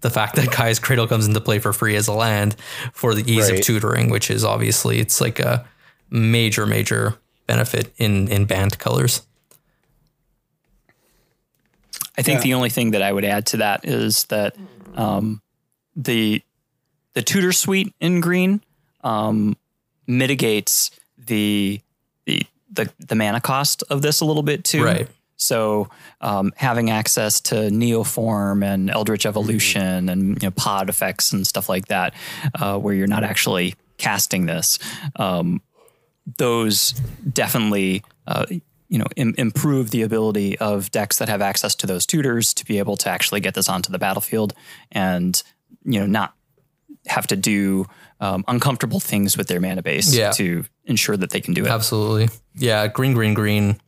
[0.00, 2.56] the fact that Gaia's Cradle comes into play for free as a land
[2.92, 3.58] for the ease right.
[3.58, 5.66] of tutoring, which is obviously it's like a
[6.10, 9.22] major major benefit in in banned colors.
[12.16, 12.44] I think yeah.
[12.44, 14.56] the only thing that I would add to that is that
[14.96, 15.40] um,
[15.94, 16.42] the
[17.14, 18.60] the tutor suite in green
[19.02, 19.56] um,
[20.06, 21.80] mitigates the,
[22.70, 24.84] the the mana cost of this a little bit too.
[24.84, 25.08] Right.
[25.36, 25.88] So
[26.20, 30.08] um, having access to Neoform and Eldritch Evolution mm-hmm.
[30.08, 32.12] and you know, pod effects and stuff like that,
[32.60, 34.78] uh, where you're not actually casting this,
[35.16, 35.62] um,
[36.38, 36.92] those
[37.32, 38.46] definitely uh,
[38.88, 42.64] you know Im- improve the ability of decks that have access to those tutors to
[42.64, 44.54] be able to actually get this onto the battlefield
[44.90, 45.42] and
[45.84, 46.34] you know not
[47.06, 47.86] have to do
[48.20, 50.30] um, uncomfortable things with their mana base yeah.
[50.32, 51.70] to ensure that they can do it.
[51.70, 52.86] Absolutely, yeah.
[52.88, 53.80] Green, green, green.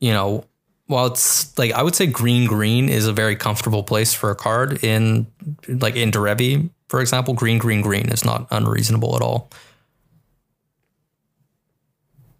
[0.00, 0.44] You know,
[0.86, 4.36] while it's like I would say green, green is a very comfortable place for a
[4.36, 5.26] card in
[5.68, 7.34] like in Derevi, for example.
[7.34, 9.50] Green, green, green is not unreasonable at all.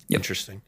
[0.09, 0.21] Yep.
[0.21, 0.63] Interesting.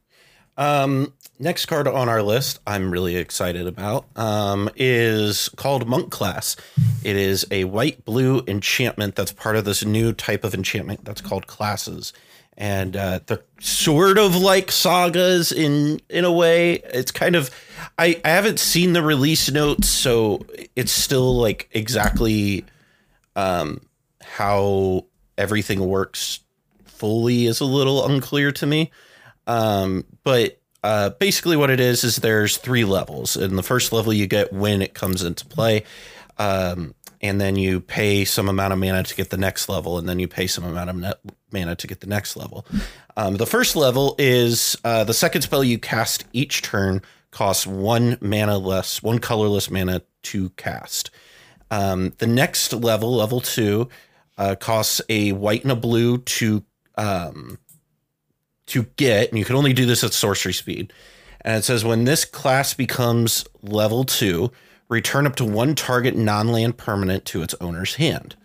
[0.56, 6.54] Um, next card on our list, I'm really excited about, um, is called Monk Class.
[7.02, 11.20] It is a white blue enchantment that's part of this new type of enchantment that's
[11.20, 12.12] called classes.
[12.56, 16.74] And uh, they're sort of like sagas in in a way.
[16.74, 17.50] It's kind of
[17.98, 20.44] I, I haven't seen the release notes, so
[20.76, 22.66] it's still like exactly
[23.34, 23.80] um,
[24.20, 25.06] how
[25.38, 26.40] everything works
[26.84, 28.90] fully is a little unclear to me.
[29.46, 34.12] Um, but uh, basically, what it is is there's three levels, and the first level
[34.12, 35.84] you get when it comes into play,
[36.38, 40.08] um, and then you pay some amount of mana to get the next level, and
[40.08, 41.14] then you pay some amount of
[41.52, 42.66] mana to get the next level.
[43.16, 48.16] Um, the first level is uh, the second spell you cast each turn costs one
[48.20, 51.10] mana less, one colorless mana to cast.
[51.70, 53.88] Um, the next level, level two,
[54.38, 56.64] uh, costs a white and a blue to
[56.96, 57.58] um,
[58.70, 60.92] to get, and you can only do this at sorcery speed.
[61.42, 64.50] And it says when this class becomes level two,
[64.88, 68.36] return up to one target non-land permanent to its owner's hand.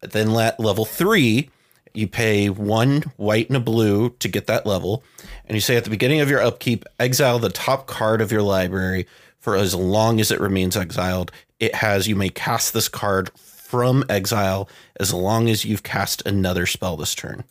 [0.00, 1.50] Then let level three,
[1.92, 5.02] you pay one white and a blue to get that level,
[5.46, 8.42] and you say at the beginning of your upkeep, exile the top card of your
[8.42, 9.06] library
[9.40, 11.32] for as long as it remains exiled.
[11.58, 14.68] It has you may cast this card from exile
[14.98, 17.44] as long as you've cast another spell this turn.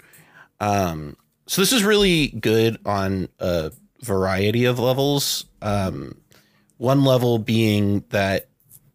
[0.60, 1.16] Um,
[1.50, 3.72] so this is really good on a
[4.04, 5.46] variety of levels.
[5.64, 6.22] Um,
[6.78, 8.50] one level being that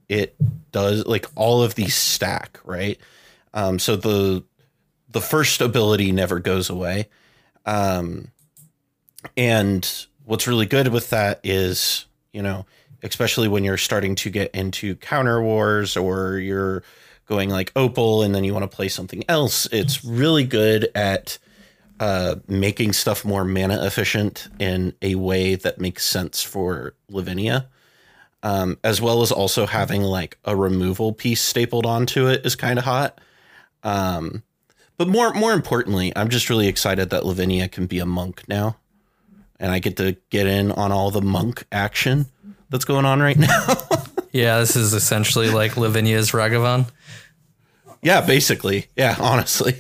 [0.09, 0.37] it
[0.71, 2.97] does like all of these stack, right?
[3.55, 4.45] Um, so the
[5.09, 7.09] the first ability never goes away.
[7.67, 8.29] Um,
[9.37, 12.67] and what's really good with that is, you know,
[13.03, 16.85] especially when you're starting to get into counter wars or you're
[17.27, 21.38] going like opal and then you want to play something else, it's really good at
[22.05, 27.67] uh, making stuff more mana efficient in a way that makes sense for Lavinia.
[28.43, 32.79] Um, as well as also having like a removal piece stapled onto it is kind
[32.79, 33.19] of hot.
[33.83, 34.43] Um,
[34.99, 38.77] but more more importantly, I'm just really excited that Lavinia can be a monk now,
[39.59, 42.27] and I get to get in on all the monk action
[42.69, 43.67] that's going on right now.
[44.31, 46.87] Yeah, this is essentially like Lavinia's Ragavan.
[48.03, 48.88] yeah, basically.
[48.95, 49.77] Yeah, honestly.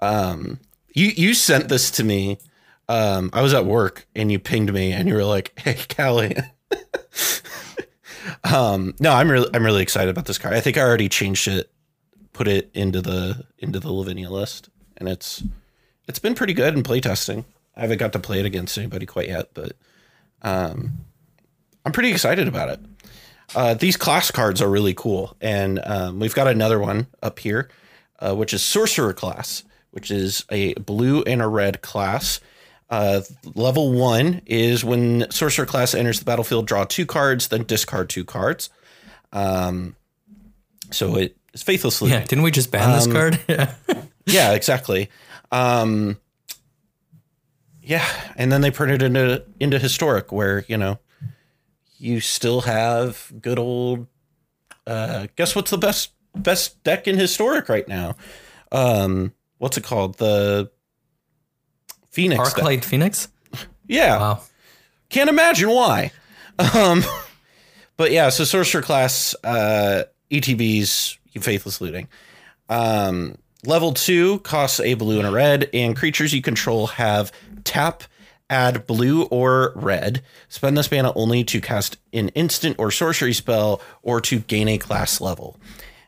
[0.00, 0.58] Um,
[0.94, 2.38] you you sent this to me.
[2.88, 6.36] Um, I was at work and you pinged me and you were like, "Hey, Callie."
[8.44, 10.54] um, no, I'm really I'm really excited about this card.
[10.54, 11.70] I think I already changed it,
[12.32, 15.42] put it into the into the Lavinia list, and it's
[16.08, 17.44] it's been pretty good in playtesting.
[17.76, 19.72] I haven't got to play it against anybody quite yet, but
[20.42, 21.04] um,
[21.84, 22.80] I'm pretty excited about it.
[23.54, 27.68] Uh, these class cards are really cool, and um, we've got another one up here,
[28.20, 32.40] uh, which is Sorcerer class, which is a blue and a red class.
[32.88, 33.20] Uh,
[33.54, 38.24] level one is when Sorcerer class enters the battlefield, draw two cards, then discard two
[38.24, 38.68] cards.
[39.32, 39.94] Um,
[40.90, 42.10] so it is faithlessly.
[42.10, 43.40] Yeah, didn't we just ban this Um, card?
[43.48, 43.74] Yeah.
[44.26, 45.08] Yeah, exactly.
[45.50, 46.16] Um,
[47.82, 50.98] yeah, and then they printed it into into historic, where you know
[51.98, 54.06] you still have good old.
[54.86, 58.14] Uh, guess what's the best best deck in historic right now?
[58.70, 60.18] Um, what's it called?
[60.18, 60.70] The
[62.10, 62.52] Phoenix.
[62.52, 63.28] Arclight Phoenix?
[63.86, 64.40] Yeah, Wow.
[65.08, 66.10] can't imagine why.
[66.74, 67.02] Um,
[67.96, 72.06] but yeah, so sorcerer class uh, ETBs, faithless looting.
[72.68, 77.32] Um, level two costs a blue and a red, and creatures you control have
[77.64, 78.02] tap,
[78.50, 80.20] add blue or red.
[80.50, 84.76] Spend this mana only to cast an instant or sorcery spell or to gain a
[84.76, 85.56] class level.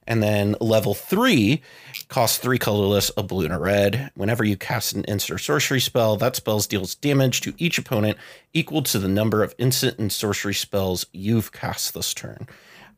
[0.07, 1.63] And then level three
[2.09, 4.11] costs three colorless, a blue and a red.
[4.15, 8.19] Whenever you cast an instant or sorcery spell, that spell deals damage to each opponent
[8.53, 12.47] equal to the number of instant and sorcery spells you've cast this turn.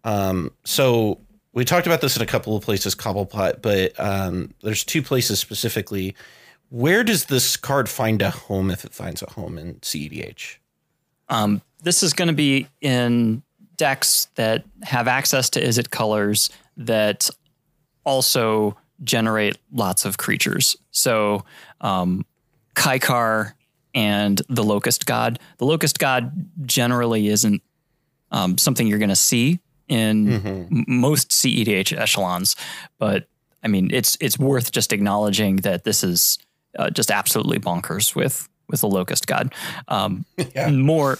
[0.03, 1.21] Um, so
[1.53, 5.39] we talked about this in a couple of places, Cobblepott, but um, there's two places
[5.39, 6.15] specifically.
[6.71, 10.57] Where does this card find a home if it finds a home in CEDH?
[11.29, 13.43] Um, this is going to be in
[13.77, 17.29] decks that have access to Izzet colors that
[18.05, 20.77] also generate lots of creatures.
[20.91, 21.45] So,
[21.81, 22.25] um,
[22.75, 23.53] Kykar
[23.95, 25.39] and the Locust God.
[25.59, 26.33] The Locust God
[26.67, 27.63] generally isn't
[28.31, 30.33] um, something you're going to see in
[30.73, 32.57] m- most CEDH echelons,
[32.99, 33.27] but
[33.63, 36.39] I mean, it's it's worth just acknowledging that this is
[36.79, 39.55] uh, just absolutely bonkers with with the Locust God.
[39.89, 40.71] Um, Yeah.
[40.71, 41.19] More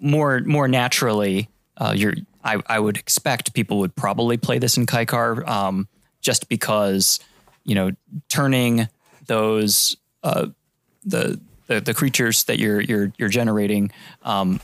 [0.00, 2.14] more more naturally, uh, you're
[2.44, 5.88] I, I would expect people would probably play this in Kykar um,
[6.20, 7.20] just because
[7.64, 7.90] you know
[8.28, 8.88] turning
[9.26, 10.46] those uh,
[11.04, 13.90] the, the the creatures that you're you're you're generating
[14.22, 14.60] um,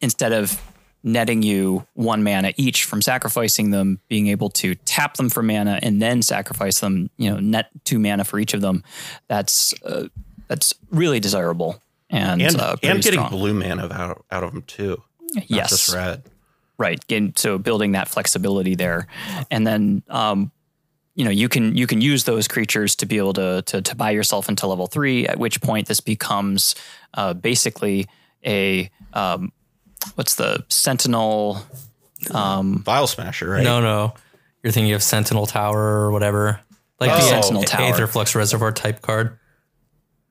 [0.00, 0.60] instead of
[1.02, 5.78] netting you one mana each from sacrificing them, being able to tap them for mana
[5.82, 8.82] and then sacrifice them, you know, net two mana for each of them.
[9.28, 10.08] That's uh,
[10.48, 13.30] that's really desirable and And, uh, and getting strong.
[13.30, 15.02] blue mana out, out of them too.
[15.34, 16.24] Not yes, just red.
[16.80, 17.02] Right.
[17.04, 19.06] Again, so building that flexibility there,
[19.52, 20.50] and then um,
[21.14, 23.94] you know you can you can use those creatures to be able to to, to
[23.94, 25.28] buy yourself into level three.
[25.28, 26.74] At which point this becomes
[27.14, 28.08] uh, basically
[28.44, 29.52] a um,
[30.16, 31.62] what's the sentinel
[32.34, 33.62] um, Vile Smasher, right?
[33.62, 34.14] No, no.
[34.62, 36.60] You're thinking of Sentinel Tower or whatever.
[36.98, 37.14] Like Oh.
[37.14, 38.06] the Sentinel Sentinel Tower.
[38.06, 39.38] Aetherflux Reservoir type card.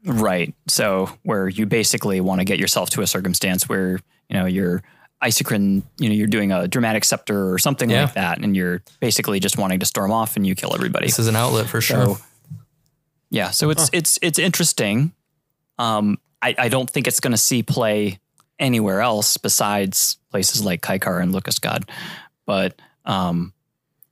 [0.06, 0.54] Right.
[0.68, 4.82] So where you basically want to get yourself to a circumstance where, you know, you're
[5.24, 8.04] Isochron, you know, you're doing a dramatic scepter or something Yeah.
[8.04, 11.08] like that, and you're basically just wanting to storm off and you kill everybody.
[11.08, 12.06] This is an outlet for sure.
[12.06, 12.18] So
[13.30, 15.14] yeah, so it's it's it's interesting.
[15.78, 18.20] Um, I, I don't think it's going to see play
[18.60, 21.90] anywhere else besides places like Kykar and Locust God,
[22.46, 23.54] but um,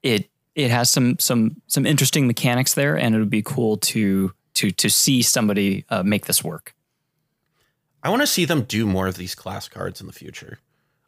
[0.04, 4.34] it it has some some some interesting mechanics there, and it would be cool to
[4.56, 6.74] to to see somebody uh, make this work.
[8.04, 10.60] I want to see them do more of these class cards in the future.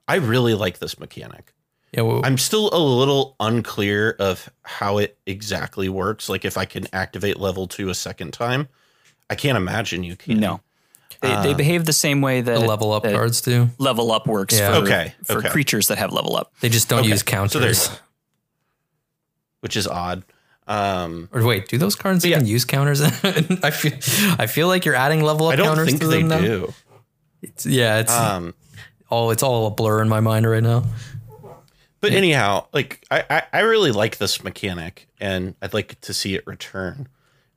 [0.09, 1.53] I really like this mechanic.
[1.93, 6.27] yeah, well, I'm still a little unclear of how it exactly works.
[6.29, 8.67] Like if I can activate level two a second time,
[9.29, 10.39] I can't imagine you can.
[10.39, 10.61] No,
[11.21, 13.69] they, they Uh, behave the same way that the level up that cards do.
[13.77, 14.71] level up works Yeah.
[14.73, 15.49] for, Okay, for okay.
[15.49, 16.51] creatures that have level up.
[16.61, 17.89] They just don't Okay, use so counters.
[19.61, 20.23] which is odd.
[20.67, 22.35] Um, or wait, do those cards Yeah.
[22.37, 23.01] even use counters?
[23.63, 23.93] I feel
[24.39, 26.41] I feel like you're adding level up I don't counters think to they them now.
[26.41, 26.73] do.
[27.41, 28.53] It's, yeah, it's Um,
[29.09, 30.83] all it's all a blur in my mind right now.
[32.01, 36.35] but anyhow, like I, I, I really like this mechanic, and I'd like to see
[36.35, 37.07] it return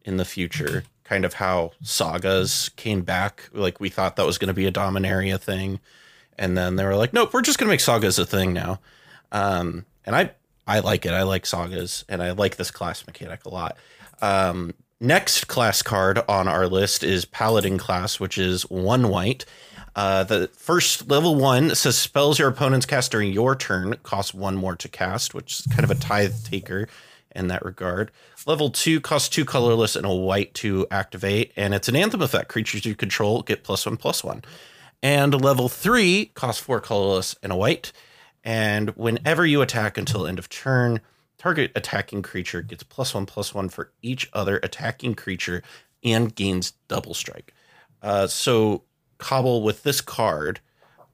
[0.05, 0.85] in the future.
[1.05, 3.51] Kind of how sagas came back.
[3.53, 5.81] Like we thought that was going to be a Dominaria thing,
[6.39, 8.81] and then they were like, "Nope, we're just going to make sagas a thing now."
[9.31, 10.31] Um, and I
[10.67, 11.13] I like it.
[11.13, 13.77] I like sagas, and I like this class mechanic a lot.
[14.21, 19.45] Um, next class card on our list is Paladin class, which is one white.
[19.95, 24.57] Uh, the first level one says spells your opponents cast during your turn cost one
[24.57, 26.89] more to cast, which is kind of a tithe taker
[27.35, 28.11] in that regard.
[28.47, 32.49] Level two costs two colorless and a white to activate, and it's an anthem effect.
[32.49, 34.43] Creatures you control get plus one plus one.
[35.03, 37.93] And level three costs four colorless and a white.
[38.45, 41.01] And whenever you attack until end of turn,
[41.39, 45.63] target attacking creature gets plus one plus one for each other attacking creature
[46.05, 47.53] and gains double strike.
[48.01, 48.83] Uh, so
[49.23, 50.61] Cobble with this card,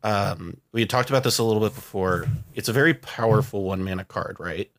[0.02, 2.26] um, we had talked about this a little bit before.
[2.54, 4.70] It's a very powerful one mana card, right?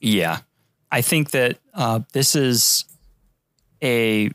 [0.00, 0.38] Yeah,
[0.90, 2.84] I think that uh, this is
[3.82, 4.30] a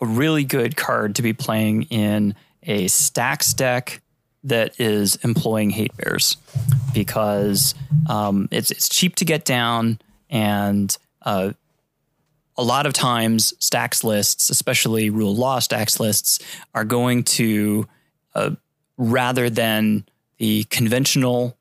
[0.00, 2.34] a really good card to be playing in
[2.64, 4.02] a stacks deck
[4.44, 6.36] that is employing hate bears
[6.92, 7.74] because
[8.08, 11.52] um, it's it's cheap to get down and uh,
[12.58, 16.38] a lot of times stacks lists, especially rule law stacks lists,
[16.74, 17.86] are going to
[18.34, 18.50] uh,
[18.96, 20.04] rather than
[20.38, 21.56] the conventional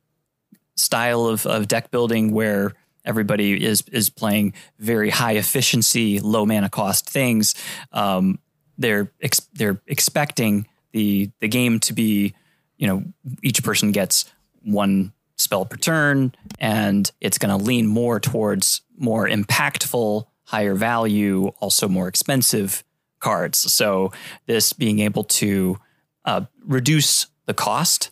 [0.76, 2.74] style of, of deck building where
[3.06, 7.56] everybody is is playing very high efficiency, low mana cost things.
[7.92, 8.40] Um,
[8.78, 12.34] they're ex- they're expecting the the game to be,
[12.78, 13.04] you know,
[13.42, 14.26] each person gets
[14.64, 21.48] one spell per turn, and it's going to lean more towards more impactful, higher value,
[21.60, 22.84] also more expensive
[23.20, 23.58] cards.
[23.74, 24.12] So
[24.46, 25.78] this being able to
[26.26, 28.12] uh, reduce the cost,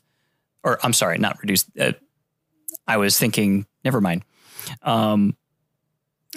[0.64, 1.66] or I'm sorry, not reduce.
[1.80, 1.94] Uh,
[2.88, 4.24] I was thinking, never mind.
[4.82, 5.36] Um,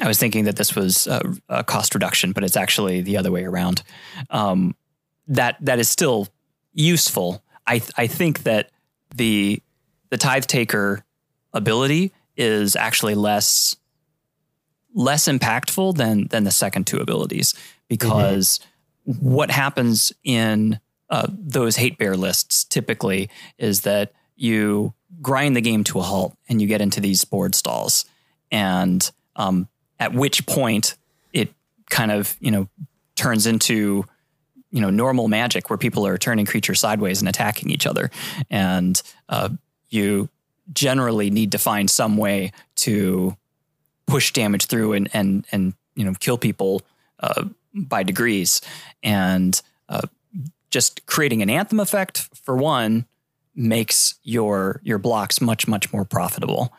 [0.01, 3.33] I was thinking that this was a, a cost reduction, but it's actually the other
[3.33, 3.83] way around.
[4.31, 4.75] Um,
[5.29, 6.29] that that is still
[6.73, 7.43] useful.
[7.67, 8.71] I I think that
[9.15, 9.63] the
[10.11, 11.05] the tithe taker
[11.53, 13.77] ability is actually less
[14.97, 17.55] less impactful than than the second two abilities
[17.87, 18.59] because
[19.05, 20.81] what happens in
[21.11, 24.93] uh, those hate bear lists typically is that you
[25.23, 28.05] grind the game to a halt and you get into these board stalls.
[28.51, 29.69] And um,
[30.01, 30.97] at which point
[31.33, 31.55] it
[31.91, 32.69] kind of you know
[33.15, 34.05] turns into
[34.71, 38.11] you know normal magic where people are turning creatures sideways and attacking each other.
[38.51, 39.51] And uh,
[39.89, 40.29] you
[40.73, 43.37] generally need to find some way to
[44.07, 46.83] push damage through and and and you know kill people
[47.21, 47.45] uh,
[47.75, 48.61] by degrees
[49.03, 50.07] and uh,
[50.71, 53.07] just creating an anthem effect for one
[53.55, 56.73] makes your your blocks much much more profitable.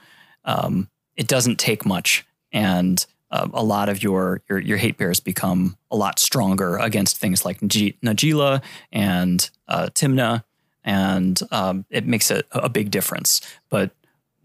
[0.46, 5.20] Um, it doesn't take much, and uh, a lot of your, your your hate bears
[5.20, 8.62] become a lot stronger against things like Najeela
[8.92, 10.44] and uh, Tymna,
[10.84, 13.42] and um, it makes a, a big difference.
[13.70, 13.92] But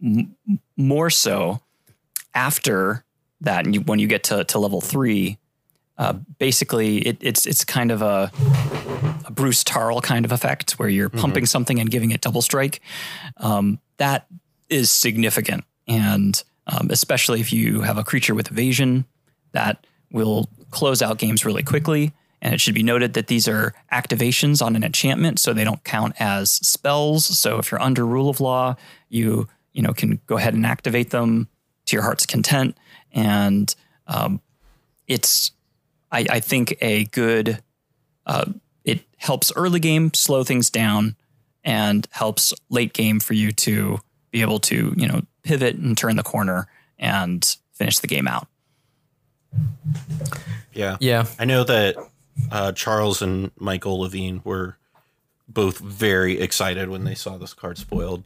[0.02, 0.34] m-
[0.76, 1.60] more so
[2.34, 3.04] after
[3.40, 5.38] that, and you, when you get to, to level three,
[5.98, 8.30] uh, basically it, it's it's kind of a,
[9.26, 12.80] a Bruse Tarl kind of effect where you're pumping something and giving it double strike.
[13.36, 14.26] Um, that
[14.68, 19.04] is significant, and um, especially if you have a creature with evasion,
[19.52, 22.12] that will close out games really quickly.
[22.40, 25.84] And it should be noted that these are activations on an enchantment, so they don't
[25.84, 27.24] count as spells.
[27.24, 28.76] So if you're under rule of law,
[29.08, 31.48] you you know can go ahead and activate them
[31.86, 32.76] to your heart's content.
[33.12, 33.74] And
[34.06, 34.40] um,
[35.06, 35.52] it's
[36.10, 37.62] I, I think a good
[38.26, 38.46] uh,
[38.84, 41.16] it helps early game slow things down
[41.64, 43.98] and helps late game for you to
[44.30, 46.68] be able to you know pivot and turn the corner
[46.98, 48.46] and finish the game out.
[50.72, 50.96] Yeah.
[51.00, 51.26] Yeah.
[51.38, 51.96] I know that
[52.50, 54.76] uh, Charles and Michael Levine were
[55.48, 58.24] both very excited when they saw this card spoiled.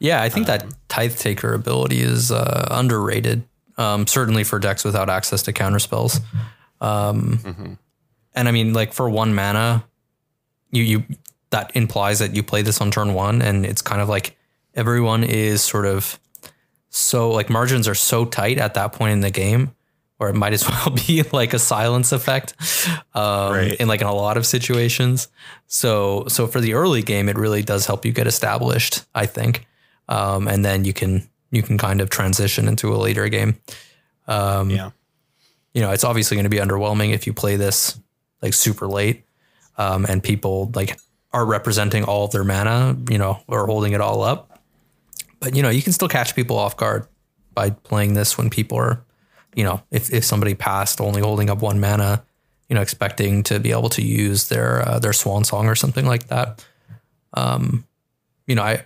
[0.00, 3.42] Yeah, I think that tithe taker ability is uh, underrated.
[3.76, 6.20] Um, certainly for decks without access to counter spells.
[6.80, 7.78] Um,
[8.34, 9.84] And I mean, like for one mana,
[10.70, 11.04] you you
[11.50, 14.36] that implies that you play this on turn one, and it's kind of like
[14.74, 16.20] everyone is sort of
[16.90, 19.72] so like margins are so tight at that point in the game,
[20.18, 22.54] where it might as well be like a silence effect,
[23.14, 23.74] um, Right.
[23.74, 25.28] in like in a lot of situations.
[25.66, 29.66] So so for the early game, it really does help you get established, I think,
[30.08, 33.60] um, and then you can you can kind of transition into a later game.
[34.26, 34.90] Um, yeah.
[35.72, 37.98] you know, it's obviously going to be underwhelming if you play this
[38.42, 39.24] like super late,
[39.76, 40.98] um, and people like
[41.32, 44.60] are representing all of their mana, you know, or holding it all up.
[45.40, 47.06] But you know, you can still catch people off guard
[47.54, 49.04] by playing this when people are,
[49.54, 52.24] you know, if if somebody passed only holding up one mana,
[52.68, 56.06] you know, expecting to be able to use their uh, their swan song or something
[56.06, 56.64] like that.
[57.34, 57.86] Um,
[58.46, 58.84] you know, I.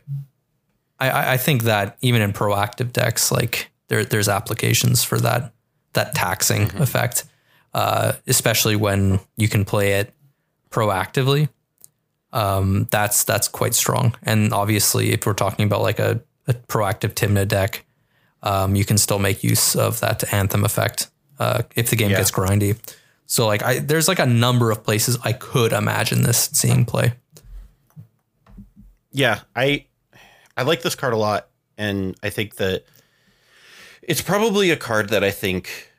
[1.10, 5.52] I, I think that even in proactive decks, like there, there's applications for that
[5.94, 7.24] that taxing effect,
[7.74, 10.14] uh, especially when you can play it
[10.70, 11.48] proactively.
[12.32, 14.14] Um, that's that's quite strong.
[14.22, 17.84] And obviously, if we're talking about like a, a proactive Tymna deck,
[18.42, 22.18] um, you can still make use of that anthem effect uh, if the game Yeah.
[22.18, 22.78] gets grindy.
[23.26, 27.12] So like, I there's like a number of places I could imagine this seeing play.
[29.12, 29.84] yeah i
[30.56, 31.48] i like this card a lot
[31.78, 32.84] and i think that
[34.02, 35.90] it's probably a card that i think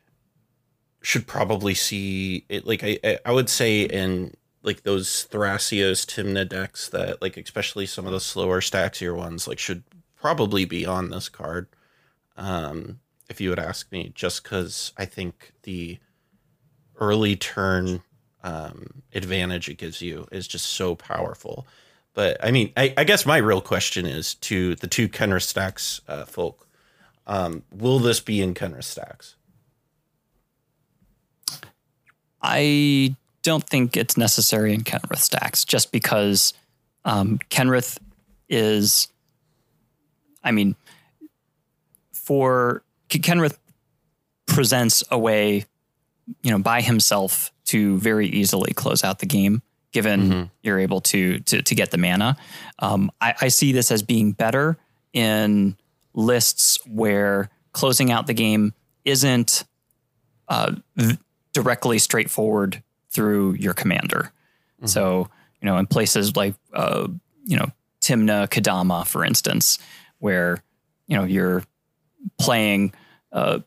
[1.02, 6.88] should probably see it like i i, would say in like those thrasios Tymna decks
[6.90, 9.84] that like especially some of the slower staxier ones like should
[10.16, 11.68] probably be on this card
[12.38, 13.00] um
[13.30, 16.00] if you would ask me just because i think the
[17.00, 18.02] early turn
[18.44, 21.68] um advantage it gives you is just so powerful
[22.14, 26.02] but I mean, I, I guess my real question is to the two Kenrith Stacks
[26.08, 26.68] uh, folk:
[27.28, 29.36] um, Will this be in Kenrith Stacks?
[32.42, 36.54] I don't think it's necessary in Kenrith stacks just because
[37.06, 37.98] um, Kenrith
[38.50, 39.08] is,
[40.44, 40.76] I mean,
[42.12, 43.58] for Kenrith
[44.46, 45.66] presents a way,
[46.42, 49.62] you know, by himself to very easily close out the game,
[49.94, 52.36] given you're able to to to get the mana.
[52.80, 54.78] Um, I, I see this as being better
[55.14, 55.78] in
[56.14, 58.74] lists where closing out the game
[59.06, 59.64] isn't
[60.48, 61.18] uh, v-
[61.54, 64.32] directly straightforward through your commander.
[64.86, 65.30] So,
[65.62, 67.08] you know, in places like, uh,
[67.46, 67.68] you know,
[68.02, 69.80] Tymna Kodama, for instance,
[70.20, 70.62] where,
[71.08, 71.64] you know, you're
[72.38, 72.94] playing
[73.32, 73.60] uh,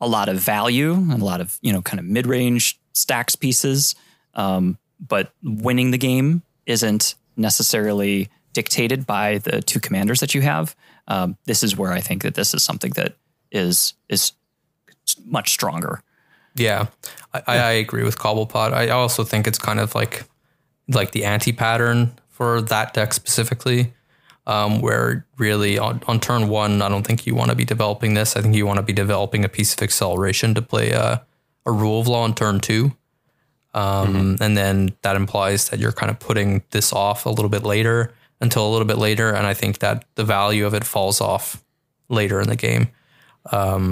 [0.00, 3.36] a lot of value and a lot of, you know, kind of mid range stacks
[3.36, 3.94] pieces.
[4.32, 10.74] Um, but winning the game isn't necessarily dictated by the two commanders that you have.
[11.08, 13.16] Um, this is where I think that this is something that
[13.50, 14.32] is is
[15.26, 16.00] much stronger.
[16.56, 16.86] Yeah,
[17.32, 18.72] I, I agree with Cobblepott.
[18.72, 20.24] I also think it's kind of like
[20.88, 23.92] like the anti pattern for that deck specifically,
[24.46, 28.14] um, where really on, on turn one, I don't think you want to be developing
[28.14, 28.36] this.
[28.36, 31.24] I think you want to be developing a piece of acceleration to play a,
[31.66, 32.92] a rule of law on turn two.
[33.74, 37.64] Um, And then that implies that you're kind of putting this off a little bit
[37.64, 39.30] later until a little bit later.
[39.30, 41.64] And I think that the value of it falls off
[42.08, 42.88] later in the game.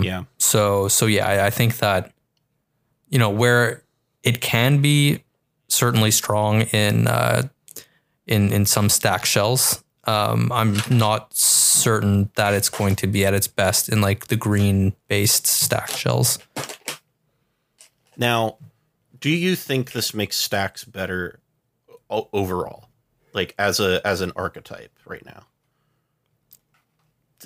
[0.03, 2.13] yeah, So so yeah, I, I think that
[3.09, 3.83] you know where
[4.23, 5.25] it can be
[5.69, 7.49] certainly strong in uh,
[8.27, 9.85] in in some stack shells.
[10.05, 14.37] Um, I'm not certain that it's going to be at its best in like the
[14.37, 16.39] green based stack shells.
[18.17, 18.57] Now,
[19.23, 21.39] do you think this makes stacks better
[22.11, 22.89] o- overall,
[23.33, 25.45] like as a as an archetype right now?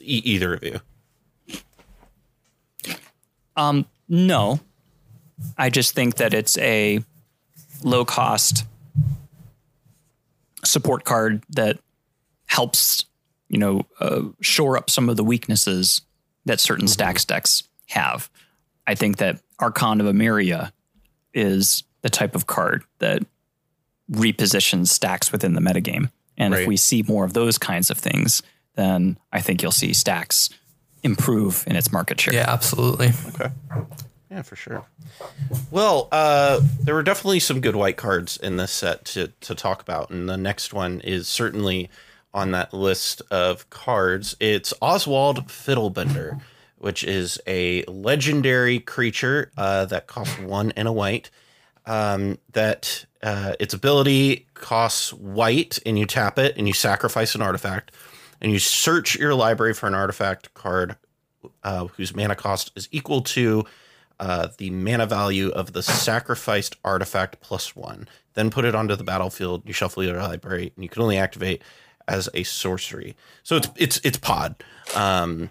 [0.00, 0.80] E- either of you?
[3.56, 4.58] Um, no,
[5.56, 7.04] I just think that it's a
[7.82, 8.64] low cost
[10.64, 11.78] support card that
[12.46, 13.04] helps,
[13.48, 16.00] you know, uh, shore up some of the weaknesses
[16.46, 18.30] that certain stacks decks have.
[18.86, 20.72] I think that Archon of Emeria
[21.36, 23.22] is the type of card that
[24.10, 26.10] repositions stacks within the metagame.
[26.38, 26.62] And Right.
[26.62, 28.42] if we see more of those kinds of things,
[28.74, 30.50] then I think you'll see stacks
[31.02, 32.34] improve in its market share.
[32.34, 33.12] Yeah, absolutely.
[33.28, 33.50] Okay.
[34.30, 34.84] Yeah, for sure.
[35.70, 39.80] Well, uh, there were definitely some good white cards in this set to, to talk
[39.80, 41.88] about, and the next one is certainly
[42.34, 44.36] on that list of cards.
[44.40, 46.40] It's Oswald Fiddlebender,
[46.78, 51.30] which is a legendary creature uh, that costs one and a white.
[51.88, 57.42] Um, that uh, its ability costs white, and you tap it, and you sacrifice an
[57.42, 57.92] artifact,
[58.40, 60.96] and you search your library for an artifact card
[61.62, 63.64] uh, whose mana cost is equal to
[64.18, 68.08] uh, the mana value of the sacrificed artifact plus one.
[68.34, 69.62] Then put it onto the battlefield.
[69.64, 71.62] You shuffle your library, and you can only activate
[72.08, 73.16] as a sorcery.
[73.42, 74.56] So it's it's it's pod,
[74.94, 75.50] um,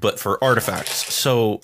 [0.00, 1.12] but for artifacts.
[1.12, 1.60] So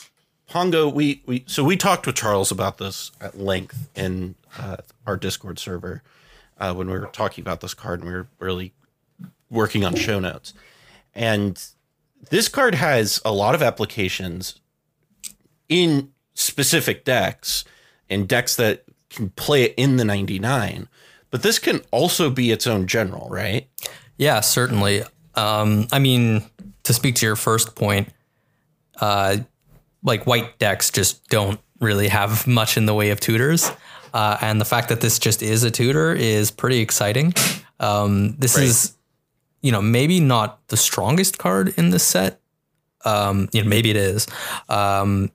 [0.49, 5.17] Pongo, we we so we talked with Charles about this at length in uh, our
[5.17, 6.03] Discord server
[6.59, 8.73] uh, when we were talking about this card, and we were really
[9.51, 10.55] working on show notes.
[11.15, 11.63] And
[12.31, 14.61] this card has a lot of applications
[15.69, 17.65] in specific decks
[18.09, 20.89] and decks that can play it in the 99
[21.31, 23.69] but this can also be its own general right
[24.21, 25.03] Yeah, certainly.
[25.35, 26.43] Um, I mean,
[26.85, 28.09] to speak to your first point,
[29.01, 29.39] uh,
[30.03, 33.71] like white decks just don't really have much in the way of tutors.
[34.13, 37.33] Uh, and the fact that this just is a tutor is pretty exciting.
[37.79, 38.65] Um, this Right.
[38.65, 38.93] is,
[39.63, 42.41] you know, maybe not the strongest card in this set.
[43.05, 44.27] Um, you know, maybe it is.
[44.69, 45.31] Um,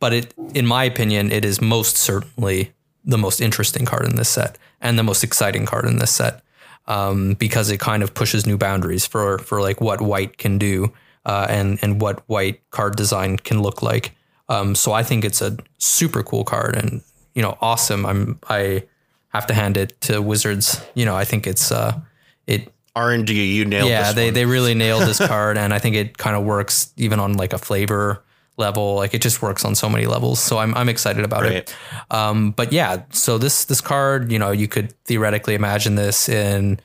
[0.00, 2.72] but it, in my opinion, it is most certainly
[3.04, 6.42] the most interesting card in this set and the most exciting card in this set
[6.88, 10.92] um, because it kind of pushes new boundaries for for like what white can do
[11.24, 14.12] uh, and and what white card design can look like.
[14.48, 17.02] Um, so I think it's a super cool card and
[17.34, 18.04] you know awesome.
[18.04, 18.84] I'm I
[19.28, 20.82] have to hand it to Wizards.
[20.94, 22.00] You know I think it's uh
[22.46, 24.34] it r&d you nailed yeah this they one.
[24.34, 27.52] they really nailed this card and I think it kind of works even on like
[27.52, 28.24] a flavor
[28.58, 30.40] level like it just works on so many levels.
[30.40, 31.52] So I'm I'm excited about Right.
[31.54, 31.74] it
[32.10, 36.80] um but yeah so this this card you know you could theoretically imagine this in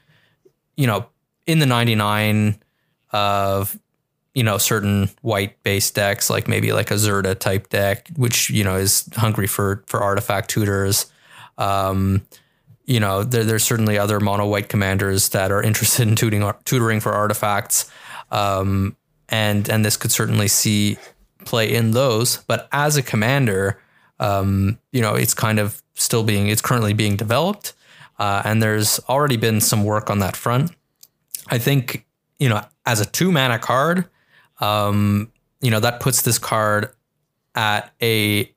[0.77, 1.05] you know
[1.47, 2.59] in the 99
[3.11, 3.77] of
[4.33, 8.63] you know certain white based decks like maybe like a Zerta type deck which you
[8.63, 11.07] know is hungry for for artifact tutors.
[11.57, 12.25] Um
[12.85, 16.99] you know there, there's certainly other mono white commanders that are interested in tutoring tutoring
[16.99, 17.89] for artifacts.
[18.31, 18.95] Um
[19.29, 20.97] and and this could certainly see
[21.45, 23.79] play in those but as a commander
[24.19, 27.73] um you know it's kind of still being it's currently being developed
[28.19, 30.71] uh, and there's already been some work on that front
[31.47, 32.05] I think
[32.39, 34.05] you know as a two mana card,
[34.59, 35.31] um,
[35.61, 36.89] you know that puts this card
[37.55, 38.51] at a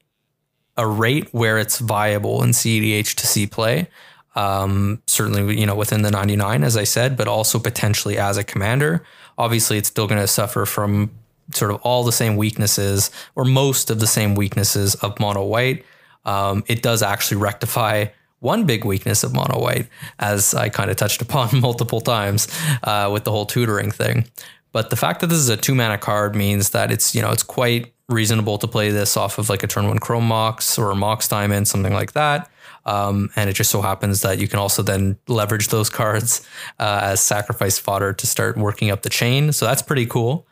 [0.76, 3.88] a rate where it's viable in CEDH to see play.
[4.34, 8.44] Um, certainly, you know within the 99, as I said, but also potentially as a
[8.44, 9.02] commander.
[9.38, 11.10] Obviously, it's still going to suffer from
[11.54, 15.84] sort of all the same weaknesses or most of the same weaknesses of mono white.
[16.24, 18.06] Um, it does actually rectify
[18.40, 19.88] one big weakness of mono white,
[20.18, 22.48] as I kind of touched upon multiple times
[22.82, 24.26] uh, with the whole tutoring thing.
[24.72, 27.30] But the fact that this is a two mana card means that it's you know
[27.30, 30.90] it's quite reasonable to play this off of like a turn one Chrome Mox or
[30.90, 32.50] a Mox Diamond, something like that.
[32.84, 36.46] Um, and it just so happens that you can also then leverage those cards
[36.78, 39.52] uh, as sacrifice fodder to start working up the chain.
[39.52, 40.46] So that's pretty cool.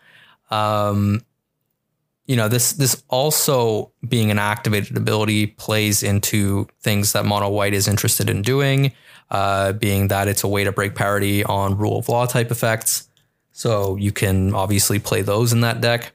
[0.51, 1.23] Um,
[2.27, 7.75] you know this this also being an activated ability plays into things that mono white
[7.75, 8.93] is interested in doing
[9.31, 13.09] uh, being that it's a way to break parity on rule of law type effects.
[13.53, 16.13] So you can obviously play those in that deck.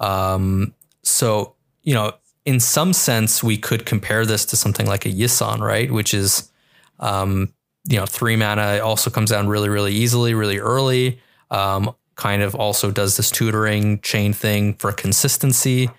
[0.00, 2.12] Um, so you know
[2.44, 5.90] in some sense we could compare this to something like a yisan right?
[5.90, 6.50] Which is
[7.00, 7.52] um,
[7.88, 11.20] you know three mana also comes down really really easily really early.
[11.50, 15.90] Um, kind of also does this tutoring chain thing for consistency.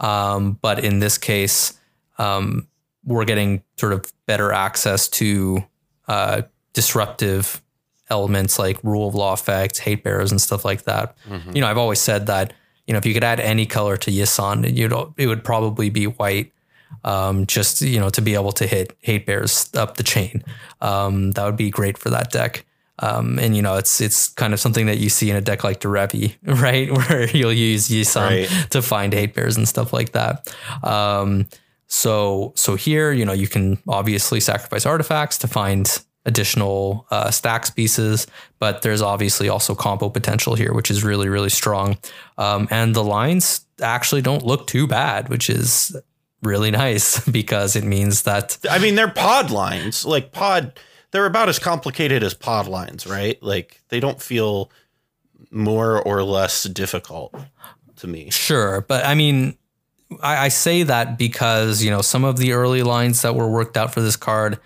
[0.00, 1.78] Um, but in this case,
[2.18, 2.66] um,
[3.04, 5.64] we're getting sort of better access to
[6.08, 6.42] uh,
[6.72, 7.62] disruptive
[8.08, 11.16] elements like rule of law effects, hate bearers, and stuff like that.
[11.54, 12.52] You know, I've always said that
[12.86, 15.90] you know if you could add any color to Yisan, you know, it would probably
[15.90, 16.52] be white.
[17.04, 20.42] Um, just you know to be able to hit hate bears up the chain,
[20.80, 22.64] um, that would be great for that deck.
[23.02, 25.64] Um, and you know, it's it's kind of something that you see in a deck
[25.64, 26.90] like Derevi, right?
[27.08, 28.70] Where you'll use Yisan Right.
[28.70, 30.54] to find hate bears and stuff like that.
[30.84, 31.48] Um,
[31.86, 37.70] so so here, you know, you can obviously sacrifice artifacts to find additional uh, stacks
[37.70, 38.26] pieces,
[38.58, 41.96] but there's obviously also combo potential here, which is really really strong.
[42.38, 45.96] Um, and the lines actually don't look too bad, which is
[46.42, 50.04] really nice because it means that I mean, they're pod lines.
[50.04, 50.78] Like pod,
[51.10, 53.42] they're about as complicated as pod lines, right?
[53.42, 54.70] Like they don't feel
[55.50, 57.34] more or less difficult
[57.96, 58.30] to me.
[58.30, 59.56] Sure, but I mean,
[60.22, 63.76] I, I, say that because you know some of the early lines that were worked
[63.76, 64.58] out for this card,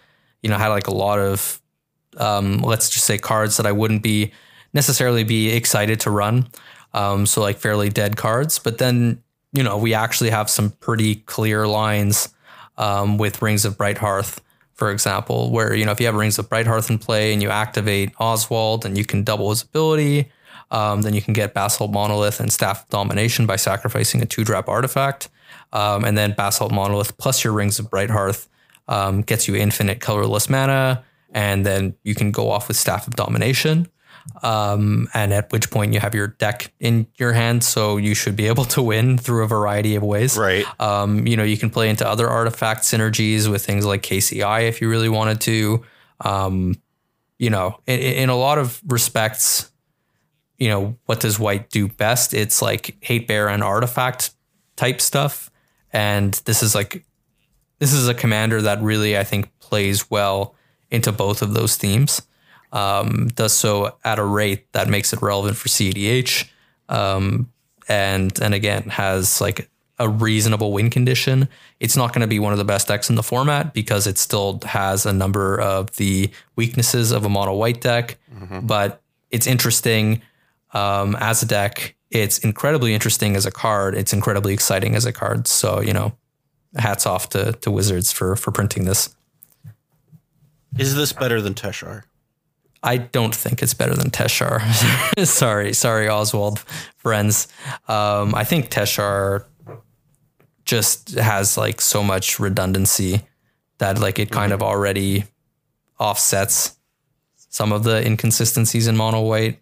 [0.43, 1.61] you know, had like a lot of,
[2.17, 4.33] um, let's just say cards that I wouldn't be
[4.73, 6.49] necessarily be excited to run.
[6.93, 9.23] Um, so like fairly dead cards, but then
[9.53, 12.29] you know we actually have some pretty clear lines
[12.79, 14.41] um, with Rings of Brighthearth,
[14.75, 17.51] for example, where you know if you have Rings of Brighthearth in play and you
[17.51, 20.31] activate Oswald and you can double his ability,
[20.71, 24.69] um, then you can get Basalt Monolith and Staff Domination by sacrificing a two drop
[24.69, 25.29] artifact.
[25.73, 28.49] Um, and then Basalt Monolith plus your Rings of Brighthearth
[28.89, 31.05] um, gets you infinite colorless mana.
[31.33, 33.89] And then you can go off with Staff of Domination.
[34.43, 38.37] Um, and at which point you have your deck in your hand, so you should
[38.37, 40.37] be able to win through a variety of ways.
[40.37, 40.65] Right.
[40.81, 44.81] Um, you know, you can play into other artifact synergies with things like KCI if
[44.81, 45.85] you really wanted to.
[46.21, 46.77] Um,
[47.39, 49.71] you know, in, in, a lot of respects,
[50.59, 52.33] you know, what does white do best?
[52.33, 54.31] It's like hate bear and artifact
[54.77, 55.51] type stuff.
[55.93, 57.05] And this is like,
[57.81, 60.55] this is a commander that really, I think, plays well
[60.91, 62.23] into both of those themes.
[62.75, 66.49] Um, does so at a rate that makes it relevant for CEDH.
[66.91, 67.51] Um,
[67.89, 71.49] and, and again, has like a reasonable win condition.
[71.81, 74.19] It's not going to be one of the best decks in the format because it
[74.19, 78.67] still has a number of the weaknesses of a mono white deck, mm-hmm.
[78.67, 79.01] but
[79.31, 80.23] it's interesting
[80.73, 81.95] um, as a deck.
[82.11, 83.95] It's incredibly interesting as a card.
[83.95, 85.47] It's incredibly exciting as a card.
[85.47, 86.17] So you know,
[86.77, 89.15] hats off to to Wizards for for printing this.
[90.77, 92.03] Is this better than Teshar?
[92.85, 94.61] I don't think it's better than Teshar.
[95.27, 96.61] sorry, sorry, Oswald
[96.99, 97.49] friends.
[97.89, 99.47] Um, I think Teshar
[100.65, 103.23] just has like so much redundancy
[103.79, 105.25] that like it kind of already
[105.99, 106.77] offsets
[107.37, 109.61] some of the inconsistencies in mono white.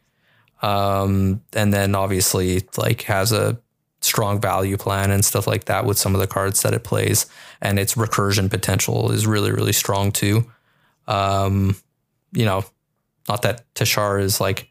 [0.62, 3.61] Um, and then obviously like has a
[4.01, 7.27] strong value plan and stuff like that with some of the cards that it plays,
[7.61, 10.51] and its recursion potential is really really strong too.
[11.09, 11.77] Um,
[12.33, 12.64] you know,
[13.29, 14.68] not that Teshar is like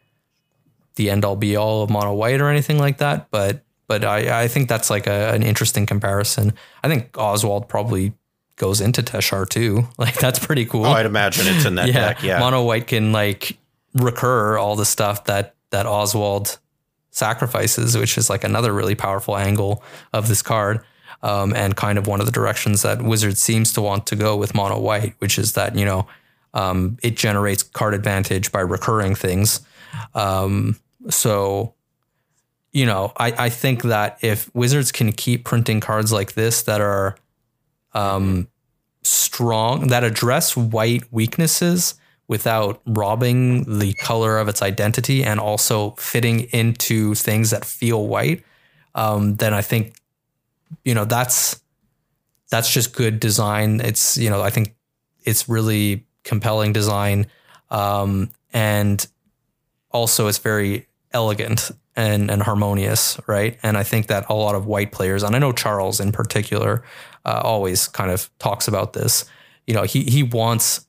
[0.95, 4.43] the end all be all of mono white or anything like that, but but I,
[4.43, 6.53] I think that's like a, an interesting comparison.
[6.81, 8.13] I think Oswald probably
[8.55, 9.87] goes into Teshar too.
[9.97, 10.85] Like that's pretty cool.
[10.85, 11.93] Oh, I'd imagine it's in that yeah.
[11.93, 12.23] deck.
[12.23, 13.57] Yeah, mono white can like
[13.93, 16.57] recur all the stuff that that Oswald
[17.11, 19.83] sacrifices, which is like another really powerful angle
[20.13, 20.83] of this card.
[21.23, 24.35] Um, and kind of one of the directions that Wizard seems to want to go
[24.35, 26.07] with mono white, which is that, you know,
[26.53, 29.61] um, it generates card advantage by recurring things.
[30.13, 30.77] Um,
[31.09, 31.73] so,
[32.71, 36.81] you know, I, I think that if Wizards can keep printing cards like this that
[36.81, 37.15] are
[37.93, 38.47] um,
[39.03, 41.95] strong, that address white weaknesses
[42.27, 48.43] without robbing the color of its identity and also fitting into things that feel white,
[48.95, 49.95] um, then I think
[50.85, 51.61] you know that's
[52.49, 53.81] that's just good design.
[53.81, 54.75] It's you know I think
[55.23, 57.27] it's really compelling design,
[57.69, 59.05] um, and
[59.91, 63.57] also it's very elegant and and harmonious, right?
[63.63, 66.83] And I think that a lot of white players, and I know Charles in particular,
[67.25, 69.25] uh, always kind of talks about this.
[69.67, 70.85] You know, he he wants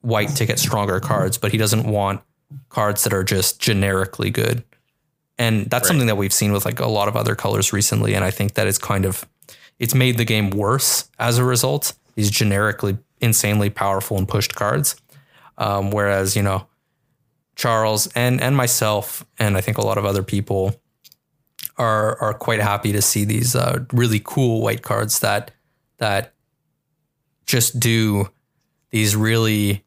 [0.00, 2.22] white to get stronger cards, but he doesn't want
[2.68, 4.64] cards that are just generically good.
[5.38, 5.88] And that's right.
[5.88, 8.14] something that we've seen with like a lot of other colors recently.
[8.14, 9.26] And I think that it's kind of
[9.78, 11.94] it's made the game worse as a result.
[12.14, 15.00] These generically insanely powerful and pushed cards.
[15.58, 16.66] Um, whereas, you know,
[17.56, 20.80] Charles and and myself and I think a lot of other people
[21.76, 25.50] are are quite happy to see these uh, really cool white cards that
[25.98, 26.34] that
[27.46, 28.30] just do
[28.90, 29.84] these really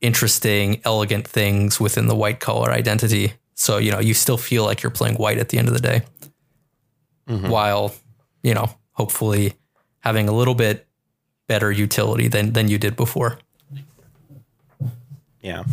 [0.00, 3.34] interesting, elegant things within the white color identity.
[3.54, 5.80] So, you know, you still feel like you're playing white at the end of the
[5.80, 6.02] day.
[7.28, 7.48] Mm-hmm.
[7.48, 7.94] While,
[8.42, 9.54] you know, hopefully
[10.00, 10.86] having a little bit
[11.46, 13.38] better utility than than you did before.
[15.40, 15.64] Yeah.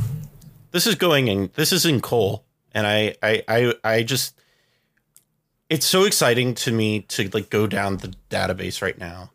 [0.71, 2.43] This is going in this is in coal.
[2.73, 4.39] And I I I, I just
[5.69, 9.31] it's so exciting to me to like go down the database right now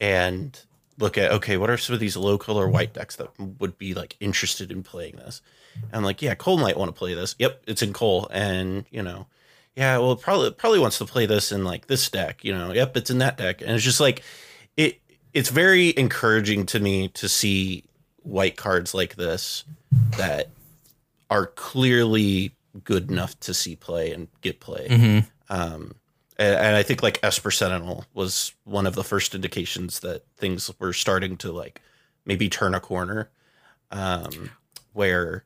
[0.00, 0.60] and
[0.98, 3.94] look at okay, what are some of these low color white decks that would be
[3.94, 5.40] like interested in playing this?
[5.74, 7.34] And I'm like, yeah, Cole might want to play this.
[7.38, 9.26] Yep, it's in Cole, and you know,
[9.74, 12.44] yeah, well, probably probably wants to play this in like this deck.
[12.44, 14.22] You know, yep, it's in that deck, and it's just like.
[15.34, 17.84] It's very encouraging to me to see
[18.22, 19.64] white cards like this
[20.16, 20.48] that
[21.30, 22.54] are clearly
[22.84, 24.88] good enough to see play and get play.
[24.88, 25.18] Mm-hmm.
[25.48, 25.94] Um,
[26.38, 30.70] and, and I think like Esper Sentinel was one of the first indications that things
[30.78, 31.80] were starting to like
[32.24, 33.30] maybe turn a corner,
[33.90, 34.50] um,
[34.92, 35.44] where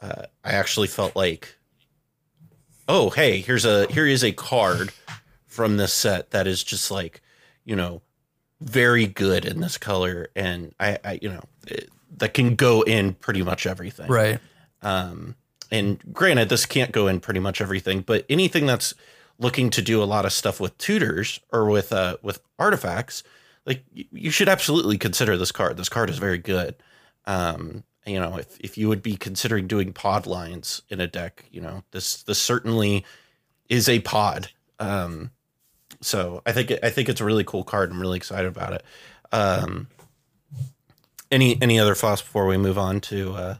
[0.00, 1.56] uh, I actually felt like,
[2.88, 4.92] oh hey, here's a here is a card
[5.46, 7.20] from this set that is just like,
[7.64, 8.02] you know,
[8.62, 11.88] very good in this color, and I, I you know, it,
[12.18, 14.38] that can go in pretty much everything, Right.
[14.82, 15.34] um,
[15.70, 18.94] and granted, this can't go in pretty much everything, but anything that's
[19.38, 23.22] looking to do a lot of stuff with tutors or with uh, with artifacts,
[23.64, 25.76] like you should absolutely consider this card.
[25.76, 26.74] This card is very good.
[27.24, 31.44] Um, you know, if, if you would be considering doing pod lines in a deck,
[31.50, 33.04] you know, this this certainly
[33.68, 34.48] is a pod.
[34.78, 35.30] Um,
[36.02, 37.90] so I think I think it's a really cool card.
[37.90, 38.84] I'm really excited about it.
[39.32, 39.88] Um,
[41.30, 43.54] any any other thoughts before we move on to uh,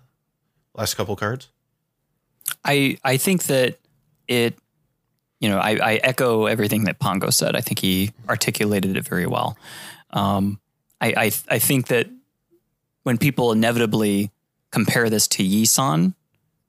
[0.74, 1.48] last couple cards?
[2.64, 3.78] I I think that
[4.28, 4.56] it,
[5.40, 7.56] you know, I, I echo everything that Pongo said.
[7.56, 9.56] I think he articulated it very well.
[10.10, 10.60] Um,
[11.00, 12.08] I, I I think that
[13.02, 14.30] when people inevitably
[14.70, 16.14] compare this to Yisan,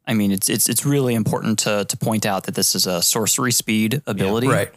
[0.08, 3.02] I mean, it's it's it's really important to to point out that this is a
[3.02, 4.72] sorcery speed ability, Right.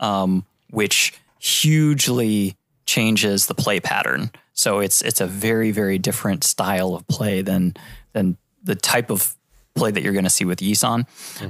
[0.00, 4.30] Um, which hugely changes the play pattern.
[4.52, 7.74] So it's it's a very very different style of play than
[8.12, 9.34] than the type of
[9.74, 11.06] play that you're going to see with Yisan.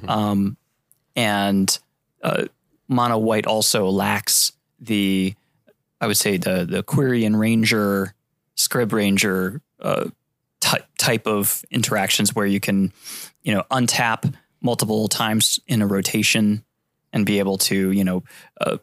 [0.09, 0.57] Um,
[1.16, 1.78] and
[2.22, 2.44] uh,
[2.88, 5.34] mono white also lacks the
[6.01, 8.14] I would say the the Quirion Ranger,
[8.57, 10.11] Scryb Ranger uh,
[10.61, 12.92] ty- type of interactions where you can
[13.42, 16.64] you know untap multiple times in a rotation
[17.12, 18.22] and be able to you know
[18.61, 18.78] uh,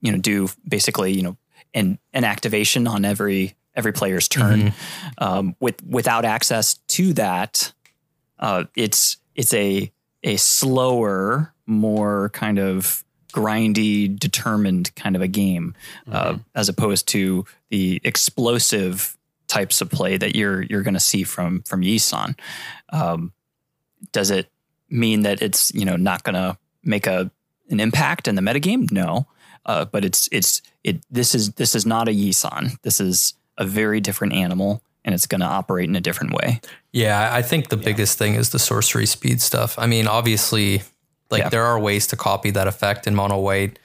[0.00, 1.36] you know do basically you know
[1.74, 4.72] an an activation on every every player's turn.
[5.18, 7.72] Um, with without access to that
[8.38, 9.90] uh, it's it's a
[10.22, 15.74] a slower more kind of grindy determined kind of a game
[16.10, 21.22] uh, as opposed to the explosive types of play that you're you're going to see
[21.22, 22.38] from from Yisan.
[22.90, 23.32] Um,
[24.12, 24.50] does it
[24.88, 27.30] mean that it's you know not going to make a
[27.70, 28.90] an impact in the metagame?
[28.90, 29.26] No,
[29.64, 31.00] uh, but it's it's it.
[31.10, 32.80] This is this is not a Yisan.
[32.82, 36.60] This is a very different animal, and it's going to operate in a different way.
[36.92, 39.78] Yeah, I think the biggest thing is the sorcery speed stuff.
[39.78, 40.82] I mean, obviously,
[41.30, 41.48] like Yeah.
[41.48, 43.78] there are ways to copy that effect in mono white.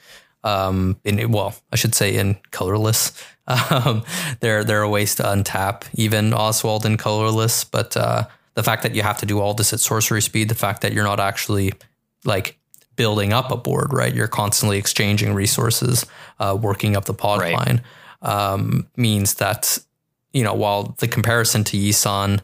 [0.44, 3.12] Um, in well, I should say in colorless.
[3.70, 4.04] Um,
[4.38, 8.22] there there are ways to untap even Oswald in colorless, but uh,
[8.54, 10.92] the fact that you have to do all this at sorcery speed, the fact that
[10.92, 11.72] you're not actually
[12.24, 12.56] like
[13.02, 14.14] building up a board, right?
[14.14, 16.06] You're constantly exchanging resources,
[16.38, 17.52] uh, working up the pod Right.
[17.54, 17.82] line,
[18.22, 19.78] um, means that
[20.32, 22.40] you know while the comparison to Yisan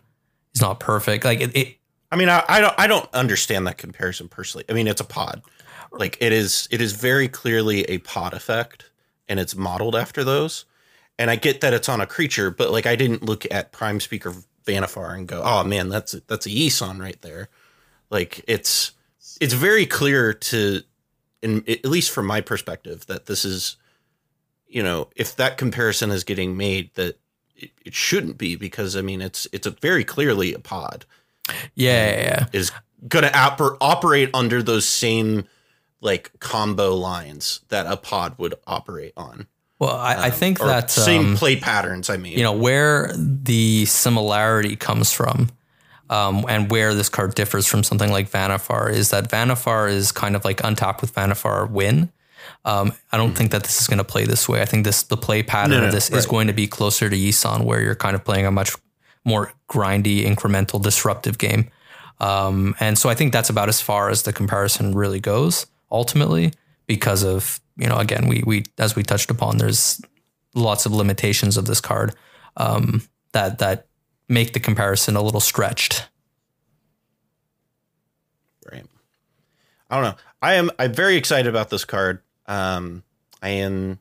[0.52, 1.76] is not perfect, like it, it
[2.10, 4.64] I mean, I, I don't I don't understand that comparison personally.
[4.68, 5.42] I mean, it's a pod.
[5.92, 8.90] Like it is it is very clearly a pod effect
[9.28, 10.64] and it's modeled after those.
[11.20, 14.00] And I get that it's on a creature, but like I didn't look at Prime
[14.00, 14.34] Speaker
[14.66, 17.48] Vanifar and go, "Oh man, that's a, that's a Yisan right there."
[18.10, 18.92] Like it's
[19.40, 20.82] it's very clear to
[21.42, 23.76] in at least from my perspective that this is
[24.68, 27.18] you know, if that comparison is getting made that
[27.56, 31.04] it, it shouldn't be because I mean, it's it's a very clearly a pod
[31.74, 32.46] yeah, yeah, yeah.
[32.52, 32.70] is
[33.06, 35.46] going to oper- operate under those same
[36.00, 39.46] like combo lines that a pod would operate on.
[39.78, 42.10] Well, I, I think that same um, play patterns.
[42.10, 45.50] I mean, you know where the similarity comes from
[46.10, 50.36] um, and where this card differs from something like Vanifar is that Vanifar is kind
[50.36, 52.10] of like untapped with Vanifar win.
[52.64, 54.62] Um, I don't think that this is going to play this way.
[54.62, 57.10] I think this the play pattern No, no, of this is going to be closer
[57.10, 58.72] to Yisan, where you're kind of playing a much
[59.24, 61.70] more grindy, incremental, disruptive game.
[62.20, 66.52] Um, and so I think that's about as far as the comparison really goes ultimately,
[66.86, 70.00] because of you know again we we as we touched upon, there's
[70.54, 72.14] lots of limitations of this card
[72.56, 73.02] um,
[73.32, 73.87] that that
[74.28, 76.06] make the comparison a little stretched.
[78.70, 78.84] right.
[79.90, 80.16] I don't know.
[80.42, 80.70] I am.
[80.78, 82.20] I'm very excited about this card.
[82.46, 83.02] Um,
[83.42, 83.98] I am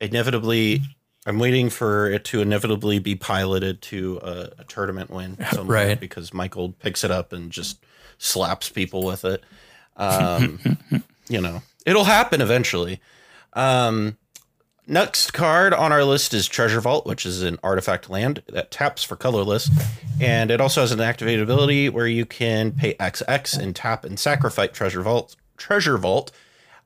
[0.00, 0.82] inevitably.
[1.26, 6.00] I'm waiting for it to inevitably be piloted to a, a tournament win, Right.
[6.00, 7.84] Because Michael picks it up and just
[8.18, 9.44] slaps people with it.
[9.96, 10.58] Um,
[11.28, 13.00] you know, it'll happen eventually.
[13.52, 14.16] Um,
[14.86, 19.02] next card on our list is Treasure Vault, which is an artifact land that taps
[19.02, 19.70] for colorless,
[20.20, 24.18] and it also has an activated ability where you can pay XX and tap and
[24.18, 26.32] sacrifice Treasure Vault, Treasure Vault,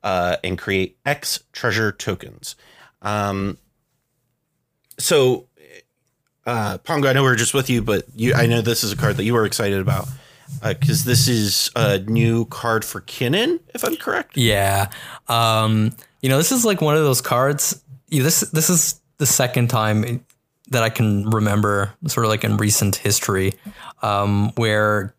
[0.02, 2.56] uh, and create X treasure tokens.
[3.02, 3.58] Um,
[4.98, 5.46] so,
[6.46, 8.92] uh, Pongo, I know we are just with you, but you, I know this is
[8.92, 10.06] a card that you were excited about.
[10.62, 14.36] because this is a new card for Kinnan, if I'm correct.
[14.36, 14.90] Yeah.
[15.26, 17.82] Um, you know, this is like one of those cards.
[18.22, 20.24] This this is the second time
[20.68, 23.54] that I can remember, sort of like in recent history,
[24.02, 25.14] um, where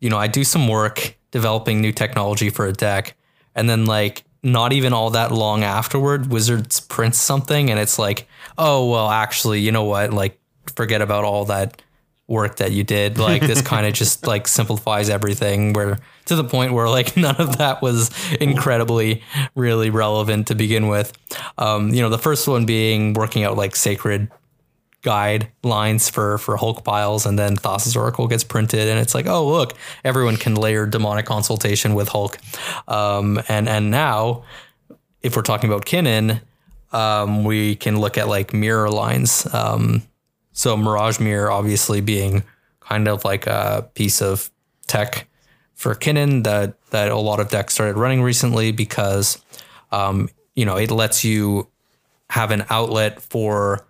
[0.00, 3.16] you know I do some work developing new technology for a deck,
[3.54, 8.26] and then like not even all that long afterward, Wizards prints something, and it's like,
[8.56, 10.12] oh well, actually, you know what?
[10.12, 10.38] Like,
[10.74, 11.82] forget about all that
[12.30, 13.18] work that you did.
[13.18, 17.36] Like this kind of just like simplifies everything where to the point where like none
[17.36, 18.10] of that was
[18.40, 19.22] incredibly
[19.54, 21.12] really relevant to begin with.
[21.58, 24.30] Um, you know, the first one being working out like sacred
[25.02, 29.46] guidelines for for Hulk piles, and then Thassa's Oracle gets printed, and it's like, oh
[29.46, 32.38] look, everyone can layer demonic consultation with Hulk,
[32.86, 34.44] um, and and now
[35.22, 36.40] if we're talking about Kinnan,
[36.92, 39.46] um, we can look at like mirror lines.
[39.52, 40.02] Um,
[40.52, 42.42] so Mirage Mirror obviously being
[42.80, 44.50] kind of like a piece of
[44.86, 45.28] tech
[45.74, 49.42] for Kinnan that that a lot of decks started running recently because
[49.92, 51.68] um, you know it lets you
[52.28, 53.86] have an outlet for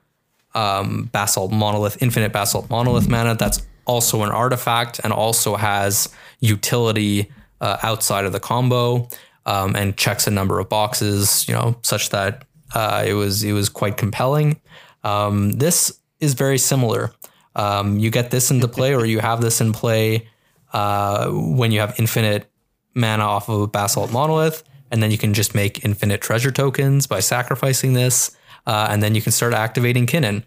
[0.55, 3.35] um, Basalt Monolith, Infinite Basalt Monolith mana.
[3.35, 6.09] That's also an artifact and also has
[6.41, 7.31] utility
[7.61, 9.09] uh, outside of the combo
[9.47, 11.49] um, and checks a number of boxes.
[11.49, 12.45] You know, such that
[12.75, 14.61] uh, it was it was quite compelling.
[15.03, 17.13] Um, this is very similar.
[17.55, 20.29] Um, you get this into play, or you have this in play
[20.73, 22.51] uh, when you have infinite
[22.95, 27.07] mana off of a basalt monolith, and then you can just make infinite treasure tokens
[27.07, 30.45] by sacrificing this, uh, and then you can start activating Kinnan.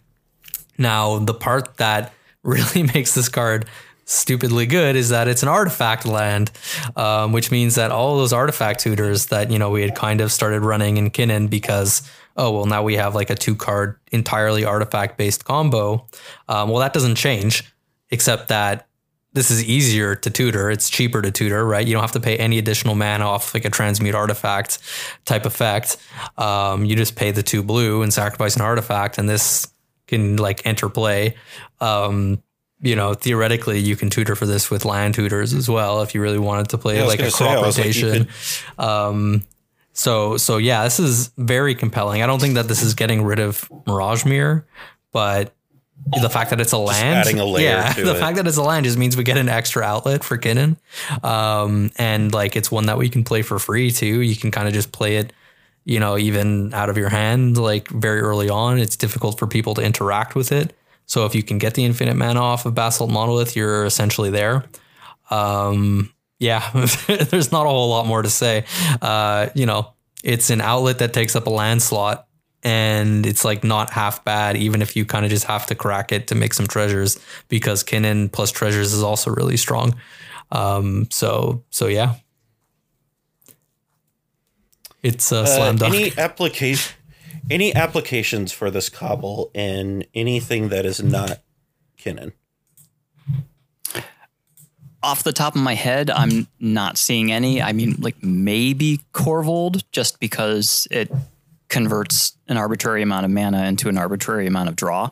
[0.78, 2.14] Now, the part that
[2.44, 3.66] really makes this card
[4.06, 6.52] stupidly good is that it's an artifact land,
[6.96, 10.32] um, which means that all those artifact tutors that you know we had kind of
[10.32, 14.66] started running in Kinnan because oh well now we have like a two card entirely
[14.66, 16.08] artifact based combo.
[16.48, 17.64] Um, well, that doesn't change,
[18.10, 18.88] except that
[19.34, 20.70] this is easier to tutor.
[20.70, 21.86] It's cheaper to tutor, right?
[21.86, 24.78] You don't have to pay any additional mana off like a transmute artifact
[25.26, 25.98] type effect.
[26.38, 29.68] Um, you just pay the two blue and sacrifice an artifact, and this
[30.06, 31.36] can like enter play.
[31.82, 32.44] Um,
[32.80, 36.22] you know, theoretically, you can tutor for this with land tutors as well if you
[36.22, 38.28] really wanted to play Yeah, like a gonna say, crop like, rotation.
[38.78, 39.44] um,
[39.94, 42.22] so so yeah, this is very compelling.
[42.22, 44.66] I don't think that this is getting rid of Mirage Mirror,
[45.12, 45.54] but
[46.22, 48.20] the fact that it's a land, adding a layer yeah, the it.
[48.20, 50.78] fact that it's a land just means we get an extra outlet for Kinnan,
[51.24, 54.22] um, and like it's one that we can play for free too.
[54.22, 55.32] You can kind of just play it,
[55.86, 58.80] you know, even out of your hand, like very early on.
[58.80, 60.76] It's difficult for people to interact with it.
[61.06, 64.64] So if you can get the infinite mana off of Basalt Monolith, you're essentially there.
[65.30, 66.14] Um,
[66.44, 66.70] yeah,
[67.30, 68.66] there's not a whole lot more to say.
[69.02, 72.28] Uh, you know, it's an outlet that takes up a land slot
[72.64, 76.12] and it's like not half bad, even if you kind of just have to crack
[76.12, 77.20] it to make some treasures
[77.50, 79.96] because Kinnan plus treasures is also really strong.
[80.52, 82.16] Um, so, so yeah.
[85.02, 85.94] It's a Uh, slam dunk.
[85.96, 86.94] any application,
[87.52, 91.42] any applications for this cobble in anything that is not
[91.98, 92.32] Kinnan?
[95.04, 97.62] Off the top of my head, I'm not seeing any.
[97.62, 101.12] I mean, like maybe Korvold, just because it
[101.68, 105.10] converts an arbitrary amount of mana into an arbitrary amount of draw.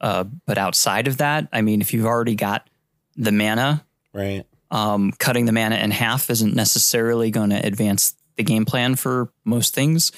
[0.00, 2.68] Uh, but outside of that, I mean, if you've already got
[3.16, 4.44] the mana, Right.
[4.70, 9.30] um, cutting the mana in half isn't necessarily going to advance the game plan for
[9.44, 10.10] most things.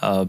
[0.00, 0.26] Uh,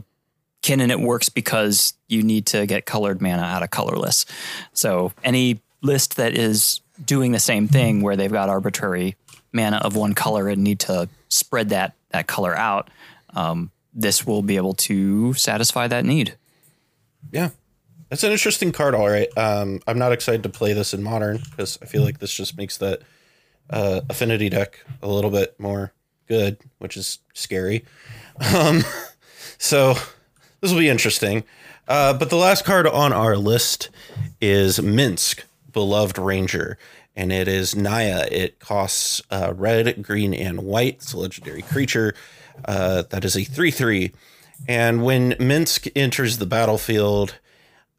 [0.64, 4.26] Kinnan, it works because you need to get colored mana out of colorless.
[4.74, 9.16] So any list that is doing the same thing where they've got arbitrary
[9.54, 12.90] mana of one color and need to spread that that color out,
[13.36, 16.36] um, this will be able to satisfy that need.
[17.32, 17.50] Yeah.
[18.10, 19.30] That's an interesting card, all right.
[19.38, 22.58] Um, I'm not excited to play this in modern because I feel like this just
[22.58, 23.02] makes that
[23.70, 25.94] uh, affinity deck a little bit more
[26.28, 27.86] good, which is scary.
[28.54, 28.84] Um,
[29.58, 29.94] so
[30.60, 31.46] this will be interesting.
[31.88, 33.90] Uh, but the last card on our list
[34.42, 36.78] is Minsc, Beloved Ranger.
[37.16, 38.26] And it is Naya.
[38.32, 40.96] It costs uh, red, green, and white.
[40.96, 42.14] It's a legendary creature.
[42.64, 44.12] Uh, that is a 3 3.
[44.68, 47.36] And when Minsc enters the battlefield,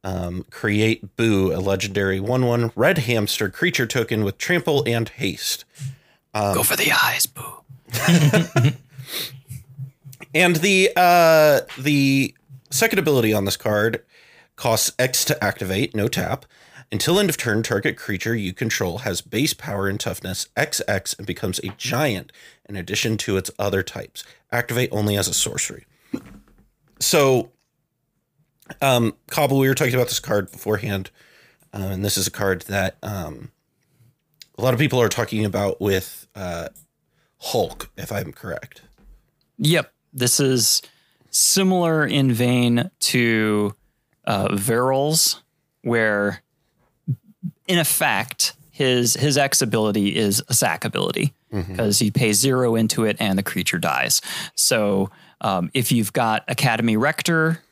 [0.05, 5.64] um, create Boo, a legendary 1 1 red hamster creature token with trample and haste.
[6.55, 8.73] Go for the eyes, boo.
[10.35, 12.35] And the uh, the
[12.70, 14.03] second ability on this card
[14.57, 16.47] costs X to activate, no tap.
[16.93, 21.26] Until end of turn, target creature you control has base power and toughness XX and
[21.26, 22.30] becomes a giant
[22.68, 24.24] in addition to its other types.
[24.53, 25.86] Activate only as a sorcery.
[27.01, 27.51] So,
[28.82, 31.11] um, Cobble, we were talking about this card beforehand,
[31.72, 33.51] uh, and this is a card that um,
[34.59, 36.68] a lot of people are talking about with uh,
[37.38, 38.82] Hulk, if I'm correct.
[39.57, 39.90] Yep.
[40.12, 40.82] This is
[41.30, 43.74] similar in vein to
[44.26, 45.40] uh, Varolz,
[45.80, 46.43] where
[47.67, 53.05] in effect his his X ability is a sack ability because he pays zero into
[53.05, 54.23] it and the creature dies.
[54.55, 55.11] So
[55.43, 57.63] um, if you've got Academy Rector,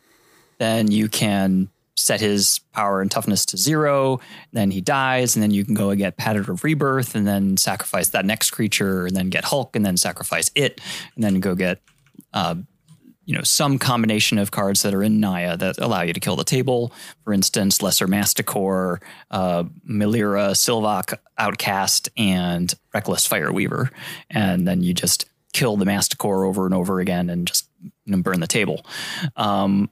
[0.58, 4.20] then you can set his power and toughness to zero.
[4.52, 7.56] Then he dies, and then you can go and get Pattern of Rebirth, and then
[7.56, 10.80] sacrifice that next creature, and then get Hulk, and then sacrifice it,
[11.14, 11.80] and then go get
[12.32, 12.56] uh,
[13.30, 16.34] you know some combination of cards that are in Naya that allow you to kill
[16.34, 16.92] the table.
[17.22, 19.00] For instance, Lesser Masticore,
[19.30, 23.90] uh, Melira, Sylvok, Outcast, and Reckless Fireweaver,
[24.30, 28.20] and then you just kill the Masticore over and over again and just you know,
[28.20, 28.84] burn the table.
[29.36, 29.90] Um,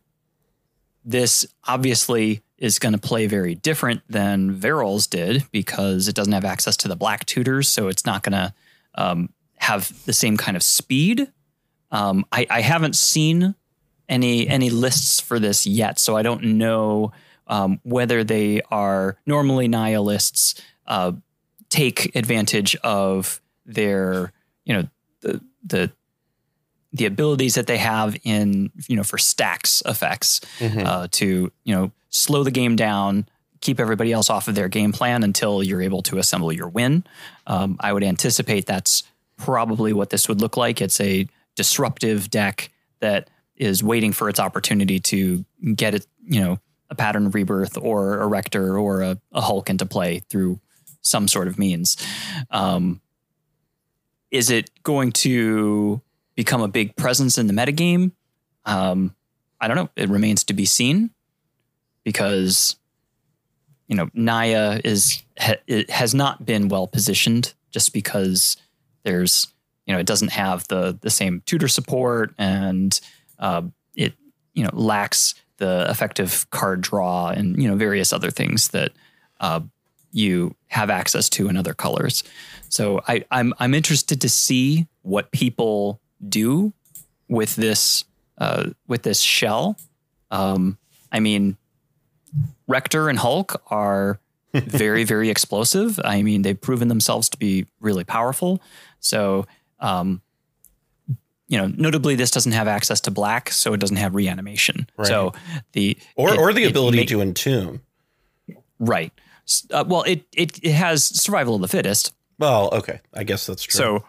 [1.05, 6.45] this obviously is going to play very different than Varolz did because it doesn't have
[6.45, 8.53] access to the black tutors, so it's not going to
[8.97, 9.29] um,
[9.59, 11.31] have the same kind of speed.
[11.91, 13.55] Um, I, I haven't seen
[14.09, 17.13] any any lists for this yet, so I don't know
[17.47, 21.13] um, whether they are normally Naya lists uh,
[21.69, 24.33] take advantage of their
[24.65, 24.89] you know
[25.21, 25.93] the the
[26.93, 30.41] the abilities that they have in you know for stacks effects
[30.87, 33.27] uh, to you know slow the game down
[33.61, 37.05] keep everybody else off of their game plan until you're able to assemble your win.
[37.47, 39.03] Um, i would anticipate that's
[39.37, 40.81] probably what this would look like.
[40.81, 41.27] It's a
[41.59, 45.45] disruptive deck that is waiting for its opportunity to
[45.75, 49.69] get it you know a pattern of rebirth or a rector or a, a hulk
[49.69, 50.61] into play through
[51.03, 51.97] some sort of means
[52.53, 53.01] um,
[54.31, 56.01] is it going to
[56.39, 58.13] become a big presence in the metagame?
[58.65, 59.17] Um,
[59.61, 59.91] I don't know.
[59.97, 61.11] It remains to be seen
[62.05, 62.77] because
[63.89, 65.55] you know Naya is ha,
[65.89, 68.57] has not been well positioned just because
[69.03, 69.49] there's
[69.89, 73.01] you know it doesn't have the the same tutor support and
[73.41, 73.63] uh,
[73.97, 74.13] it
[74.55, 78.93] you know lacks the effective card draw and you know various other things that
[79.41, 79.61] uh,
[80.13, 82.23] you have access to in other colors.
[82.69, 86.73] So I, I'm I'm interested to see what people do
[87.29, 88.05] with this
[88.39, 89.77] uh, with this shell.
[90.31, 90.79] Um,
[91.11, 91.57] I mean,
[92.67, 94.21] Rector and Hulk are
[94.53, 95.99] very very explosive.
[96.05, 98.61] I mean, they've proven themselves to be really powerful.
[99.01, 99.47] So.
[99.81, 100.23] Um,
[101.51, 104.87] you know, notably, this doesn't have access to black, so it doesn't have reanimation.
[104.99, 105.09] Right.
[105.09, 105.33] So
[105.73, 107.81] the Or, it- or the ability make- to entomb.
[108.79, 109.13] right.
[109.71, 113.01] Uh, well, it, it it has survival of the fittest, Well, okay.
[113.15, 113.79] I guess that's true.
[113.79, 114.05] So,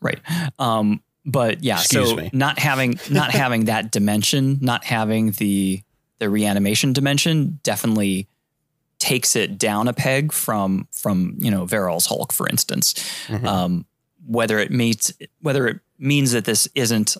[0.00, 0.18] right.
[0.58, 2.30] Um, but yeah, Excuse so me.
[2.32, 5.82] not having not having that dimension, not having the
[6.18, 8.26] the reanimation dimension, definitely
[8.98, 12.94] takes it down a peg from from you know Varolz Hulk, for instance.
[13.28, 13.44] Mhm.
[13.46, 13.86] Um,
[14.26, 17.16] whether it meets whether it means that this isn't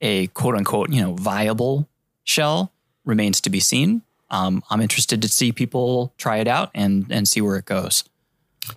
[0.00, 1.88] a quote unquote you know viable
[2.24, 2.72] shell
[3.04, 4.02] remains to be seen.
[4.30, 8.04] Um, I'm interested to see people try it out and and see where it goes.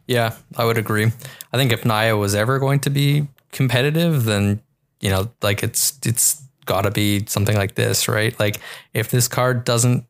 [0.08, 1.12] Yeah, I would agree.
[1.52, 4.62] I think if Naya was ever going to be competitive, then
[5.00, 8.40] you know, like it's it's got to be something like this, right?
[8.40, 8.60] Like
[8.94, 10.06] if this card doesn't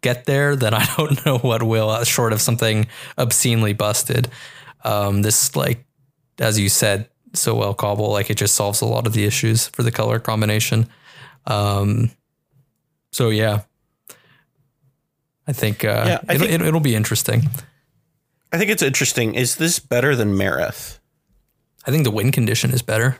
[0.00, 2.86] get there, then I don't know what will, uh, short of something
[3.18, 4.28] obscenely busted.
[4.84, 5.84] Um, this like,
[6.38, 9.66] as you said, so well cobble, like it just solves a lot of the issues
[9.68, 10.88] for the color combination.
[11.46, 12.10] Um,
[13.12, 13.62] so yeah.
[15.46, 17.42] I think, uh, Yeah, I it'll, think- it'll, it'll be interesting.
[18.52, 19.34] I think it's interesting.
[19.34, 20.98] Is this better than Marath?
[21.86, 23.18] I think the win condition is better.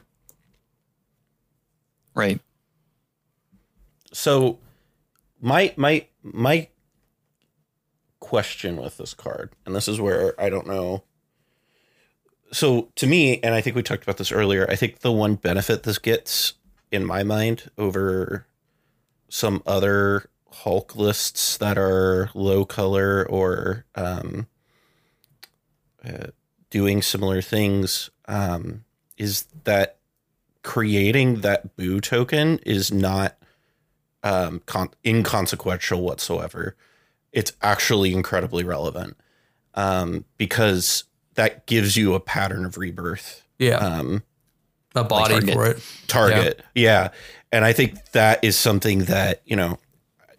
[2.14, 2.40] Right.
[4.12, 4.58] So
[5.40, 6.68] my my my
[8.20, 11.02] question with this card, and this is where I don't know.
[12.54, 15.34] So to me, and I think we talked about this earlier, I think the one
[15.34, 16.54] benefit this gets
[16.92, 18.46] in my mind over
[19.28, 24.46] some other Hulk lists that are low color or um,
[26.04, 26.28] uh,
[26.70, 28.84] doing similar things um,
[29.16, 29.96] is that
[30.62, 33.36] creating that boo token is not
[34.22, 36.76] um, con- inconsequential whatsoever.
[37.32, 39.16] It's actually incredibly relevant
[39.74, 41.02] um, because
[41.34, 43.76] that gives you a pattern of rebirth Yeah.
[43.76, 44.22] um,
[44.94, 45.54] a body target.
[45.54, 45.82] for it.
[46.06, 46.62] target.
[46.74, 47.10] Yeah.
[47.52, 49.78] And I think that is something that, you know,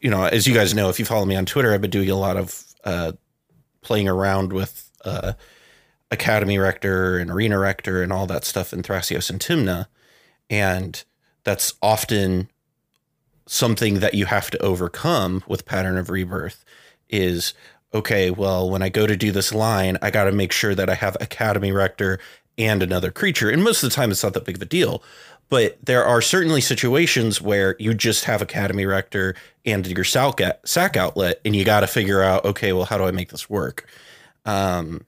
[0.02, 2.10] you know, as you guys know, if you follow me on Twitter, I've been doing
[2.10, 3.14] a lot of uh,
[3.82, 5.34] playing around with uh,
[6.12, 9.88] Academy Rector and Arena Rector and all that stuff in Thrasios and Tymna.
[10.50, 11.04] And
[11.44, 12.50] that's often
[13.48, 16.64] something that you have to overcome with Pattern of Rebirth
[17.10, 17.54] is
[17.94, 20.90] okay, well, when I go to do this line, I got to make sure that
[20.90, 22.20] I have Academy Rector
[22.58, 23.50] and another creature.
[23.50, 25.04] And most of the time, it's not that big of a deal.
[25.48, 31.40] But there are certainly situations where you just have Academy Rector and your sack outlet,
[31.46, 33.88] and you got to figure out, okay, well, how do I make this work?
[34.46, 35.06] Um,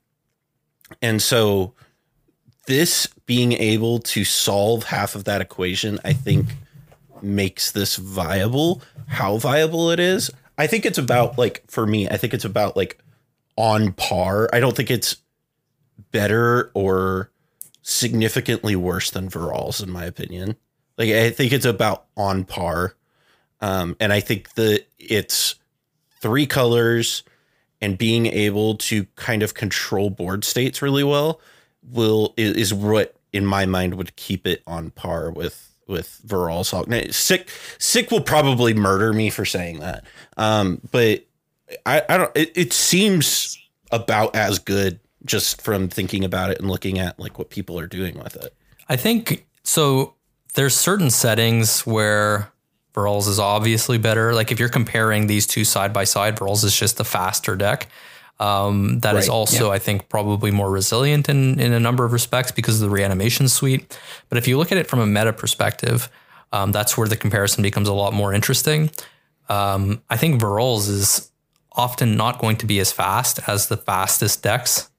[1.02, 1.74] and so
[2.68, 6.48] this being able to solve half of that equation, I think
[7.22, 8.82] makes this viable.
[9.08, 12.76] How viable it is, I think it's about like for me, I think it's about
[12.76, 12.98] like
[13.56, 14.50] on par.
[14.54, 15.18] I don't think it's
[16.12, 17.32] better or
[17.82, 20.56] significantly worse than Varolz, in my opinion.
[20.98, 22.96] Like I think it's about on par.
[23.62, 25.56] Um, and I think that it's
[26.22, 27.24] three colors
[27.82, 31.40] and being able to kind of control board states really well
[31.84, 36.88] will is what in my mind would keep it on par with with Hulk.
[36.88, 37.50] Now, sick
[37.80, 40.06] sick will probably murder me for saying that.
[40.36, 41.26] Um, but
[41.86, 43.58] I, I don't it, it seems
[43.92, 47.88] about as good just from thinking about it and looking at like what people are
[47.88, 48.54] doing with it.
[48.90, 50.14] I think so.
[50.54, 52.52] There's certain settings where
[52.94, 54.34] Varolz is obviously better.
[54.34, 57.88] Like if you're comparing these two side by side, Varolz is just the faster deck.
[58.40, 59.74] Um, that right, is also, yeah.
[59.74, 63.48] I think, probably more resilient in, in a number of respects because of the reanimation
[63.48, 63.98] suite.
[64.30, 66.10] But if you look at it from a meta perspective,
[66.52, 68.92] um, that's where the comparison becomes a lot more interesting.
[69.50, 71.32] Um, I think Varolz is
[71.72, 74.90] often not going to be as fast as the fastest decks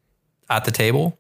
[0.49, 1.19] at the table,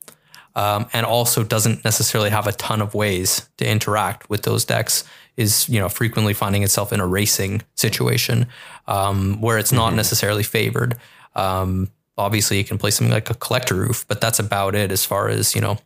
[0.54, 5.04] um, and also doesn't necessarily have a ton of ways to interact with those decks.
[5.36, 8.48] Is you know frequently finding itself in a racing situation
[8.88, 9.96] um, where it's not mm-hmm.
[9.96, 10.96] necessarily favored.
[11.36, 15.04] Um, obviously, you can play something like a collector ouphe, but that's about it as
[15.04, 15.78] far as you know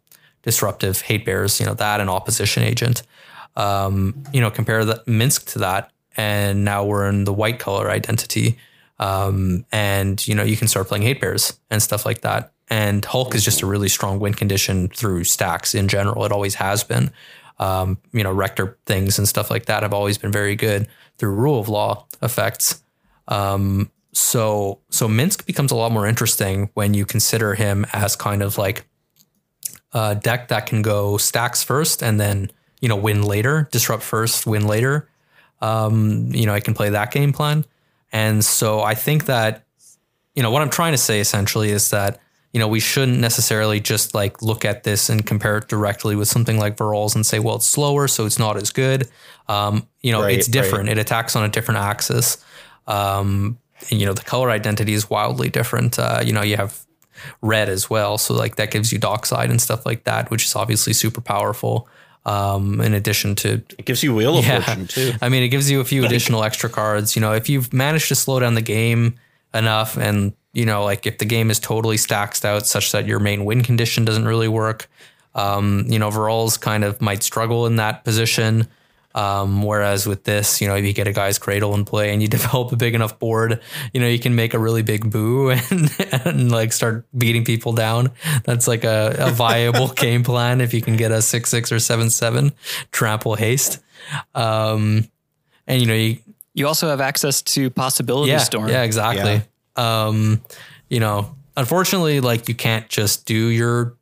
[0.43, 1.61] disruptive hate bears.
[1.61, 3.03] You know that and opposition agent.
[3.55, 7.91] Um, you know compare the Minsc to that, and now we're in the white color
[7.91, 8.59] identity.
[8.99, 13.05] Um, and you know you can start playing hate bears and stuff like that and
[13.05, 16.25] Hulk is just a really strong win condition through stacks in general.
[16.25, 17.13] It always has been.
[17.59, 20.89] Um, you know, Rector things and stuff like that have always been very good
[21.19, 22.83] through rule of law effects.
[23.29, 28.43] Um, so so Minsc becomes a lot more interesting when you consider him as kind
[28.43, 28.87] of like
[29.93, 34.47] a deck that can go stacks first and then you know win later, disrupt first,
[34.47, 35.09] win later.
[35.61, 37.65] Um, you know, I can play that game plan.
[38.11, 39.65] And so I think that,
[40.35, 42.21] you know, what I'm trying to say essentially is that
[42.53, 46.29] you know, we shouldn't necessarily just like look at this and compare it directly with
[46.29, 49.09] something like Varolz and say, well, it's slower, so it's not as good.
[49.49, 50.89] Um, you know, right, it's different.
[50.89, 50.99] Right.
[50.99, 52.45] It attacks on a different axis.
[52.87, 53.59] Um,
[53.89, 55.99] you know, the color identity is wildly different.
[55.99, 56.85] Uh, you know, you have
[57.41, 58.19] red as well.
[58.19, 61.89] So like that gives you Dockside and stuff like that, which is obviously super powerful.
[62.25, 65.13] Um, in addition to it gives you Wheel of yeah, Fortune too.
[65.21, 67.17] I mean, it gives you a few additional extra cards.
[67.17, 69.17] You know, if you've managed to slow down the game
[69.53, 73.19] enough and you know, like if the game is totally stacked out such that your
[73.19, 74.89] main win condition doesn't really work,
[75.35, 78.69] um, you know, Varolz kind of might struggle in that position.
[79.15, 82.23] Um, whereas with this, you know, if you get a Gaia's Cradle in play and
[82.23, 83.61] you develop a big enough board,
[83.93, 85.91] you know, you can make a really big boo and,
[86.25, 88.11] and like start beating people down.
[88.45, 91.79] That's like a, a viable game plan if you can get a six six or
[91.79, 92.53] seven seven
[92.91, 93.83] trample haste.
[94.35, 95.09] Um,
[95.67, 96.19] and you know, you
[96.55, 98.69] you also have access to possibility yeah, storm.
[98.69, 99.43] Yeah, exactly.
[99.77, 100.07] Yeah.
[100.07, 100.43] Um,
[100.89, 103.97] you know, unfortunately, like you can't just do your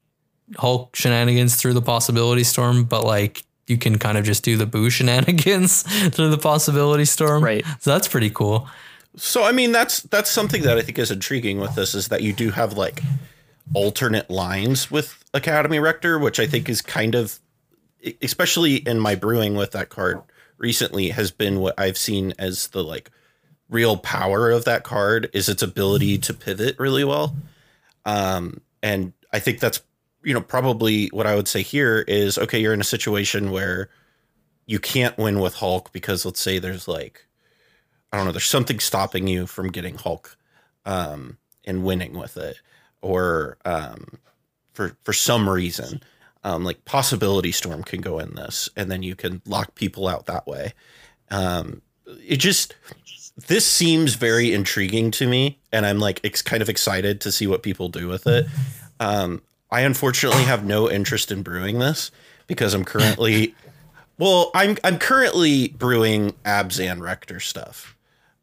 [0.57, 4.67] Hulk shenanigans through the possibility storm, but like you can kind of just do the
[4.67, 5.83] boo shenanigans
[6.15, 7.43] through the possibility storm.
[7.43, 7.65] Right.
[7.79, 8.69] So that's pretty cool.
[9.17, 12.23] So I mean that's that's something that I think is intriguing with this is that
[12.23, 13.01] you do have like
[13.75, 17.39] alternate lines with Academy Rector, which I think is kind of
[18.23, 20.21] especially in my brewing with that card
[20.59, 23.11] recently has been what I've seen as the like
[23.69, 27.35] real power of that card is its ability to pivot really well.
[28.05, 29.81] Um, and I think that's
[30.23, 33.89] you know probably what I would say here is okay, you're in a situation where
[34.67, 37.27] you can't win with Hulk because let's say there's like
[38.13, 40.37] I don't know, there's something stopping you from getting Hulk
[40.85, 42.61] um, and winning with it,
[43.03, 44.19] or um,
[44.73, 46.03] for for some reason,
[46.45, 50.27] um, like possibility storm can go in this, and then you can lock people out
[50.27, 50.73] that way.
[51.31, 51.83] Um,
[52.27, 52.75] it just
[53.47, 57.47] this seems very intriguing to me, and I'm like it's kind of excited to see
[57.47, 58.47] what people do with it.
[58.99, 62.11] Um, I unfortunately have no interest in brewing this
[62.47, 63.55] because I'm currently,
[64.19, 67.97] well, I'm I'm currently brewing Abzan Rector stuff,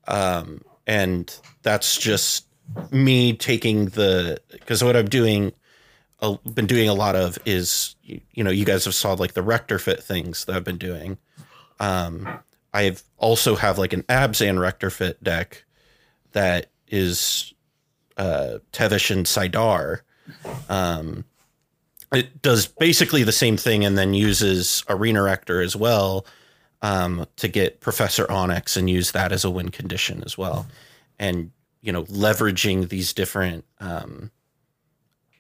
[0.08, 1.34] um, and
[1.64, 2.46] that's just
[2.92, 5.52] me taking the because what I'm doing,
[6.22, 9.34] uh, been doing a lot of is you, you know you guys have saw like
[9.34, 11.18] the Rector fit things that I've been doing.
[11.80, 12.40] Um,
[12.74, 15.66] I have also have like an Abzan Rector Fit deck
[16.34, 17.54] that is
[18.18, 20.02] uh, Tevesh and Sidar.
[20.70, 21.26] Um,
[22.14, 26.26] it does basically the same thing and then uses Arena Rector as well
[26.82, 30.68] um, to get Professor Onyx and use that as a win condition as well.
[31.20, 31.52] And,
[31.82, 34.32] you know, leveraging these different um,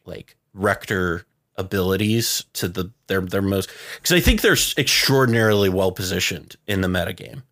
[0.05, 1.25] like Rector
[1.57, 6.87] abilities to the their their most because I think they're extraordinarily well positioned in the
[6.87, 7.43] metagame.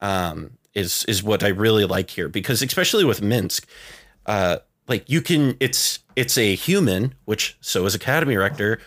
[0.00, 3.64] Um, is is what I really like here because especially with Minsc,
[4.26, 4.58] uh,
[4.88, 8.80] like you can it's it's a human, which so is Academy Rector.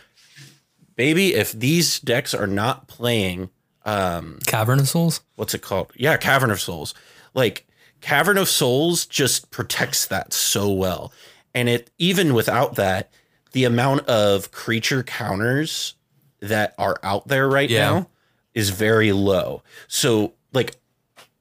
[0.96, 3.50] Baby, if these decks are not playing
[3.86, 5.22] um Cavern of Souls.
[5.36, 5.92] what's it called?
[5.96, 6.94] Yeah, Cavern of Souls.
[7.34, 7.68] Like
[8.02, 11.12] Cavern of Souls just protects that so well.
[11.54, 13.12] And it even without that,
[13.54, 15.96] the amount of creature counters
[16.42, 17.90] that are out there right Yeah.
[17.90, 18.10] now
[18.54, 19.64] is very low.
[19.88, 20.76] So like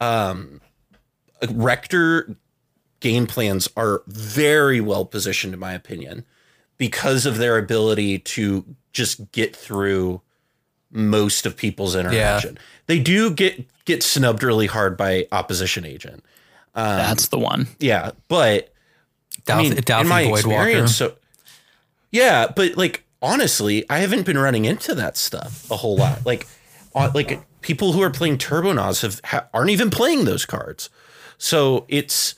[0.01, 0.61] um
[1.51, 2.37] Rector
[3.01, 6.25] game plans are very well positioned in my opinion
[6.79, 10.21] because of their ability to just get through
[10.91, 12.59] most of people's interaction.
[12.87, 16.25] They do get get snubbed really hard by opposition agent.
[16.75, 17.69] Um, That's the one.
[17.79, 18.73] Yeah, but
[19.45, 20.39] Doubt, I mean, Doubt in my Walker.
[20.39, 21.15] experience, so
[22.11, 26.21] yeah, but like honestly, I haven't been running into that stuff a whole lot.
[26.27, 26.47] Like,
[26.95, 30.89] on, like people who are playing Turbonaws have ha, aren't even playing those cards.
[31.39, 32.35] So it's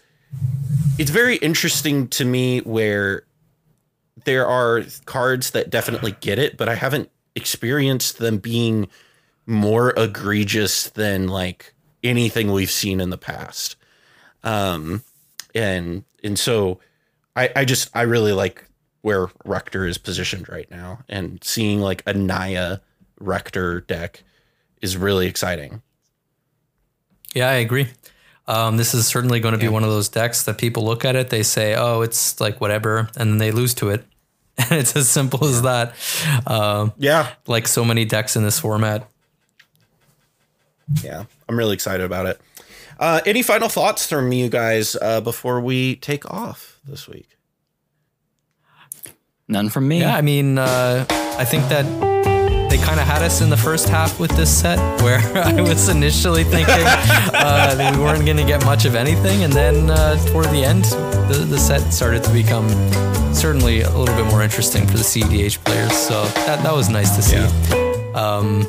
[0.98, 3.24] it's very interesting to me where
[4.24, 8.88] there are cards that definitely get it, but I haven't experienced them being
[9.46, 11.72] more egregious than like
[12.02, 13.76] anything we've seen in the past.
[14.42, 15.02] Um,
[15.54, 16.80] and and so
[17.36, 18.64] I I just I really like
[19.02, 22.78] where Rector is positioned right now, and seeing like a Naya
[23.20, 24.22] Rector deck
[24.82, 25.82] is really exciting.
[27.34, 27.88] Yeah, I agree.
[28.48, 31.14] Um, this is certainly going to be one of those decks that people look at
[31.14, 34.04] it, they say, "Oh, it's like whatever," and then they lose to it,
[34.58, 35.94] and it's as simple as that.
[36.46, 39.06] Um, Yeah, like so many decks in this format.
[41.04, 42.40] yeah, I'm really excited about it.
[42.98, 47.28] Uh, any final thoughts from you guys uh, before we take off this week?
[49.46, 50.00] None from me.
[50.00, 51.84] Yeah, I mean, uh, I think that
[52.78, 55.88] they kind of had us in the first half with this set, where I was
[55.88, 60.16] initially thinking uh, that we weren't going to get much of anything, and then uh,
[60.26, 60.84] toward the end,
[61.30, 62.68] the, the set started to become
[63.34, 65.92] certainly a little bit more interesting for the CDH players.
[65.92, 67.36] So that that was nice to see.
[68.14, 68.62] Um,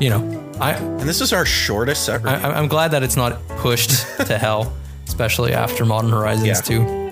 [0.00, 2.26] you know, I, And this is our shortest set.
[2.26, 3.90] I, I'm glad that it's not pushed
[4.26, 4.72] to hell,
[5.06, 6.54] especially after Modern Horizons Yeah.
[6.60, 7.03] 2.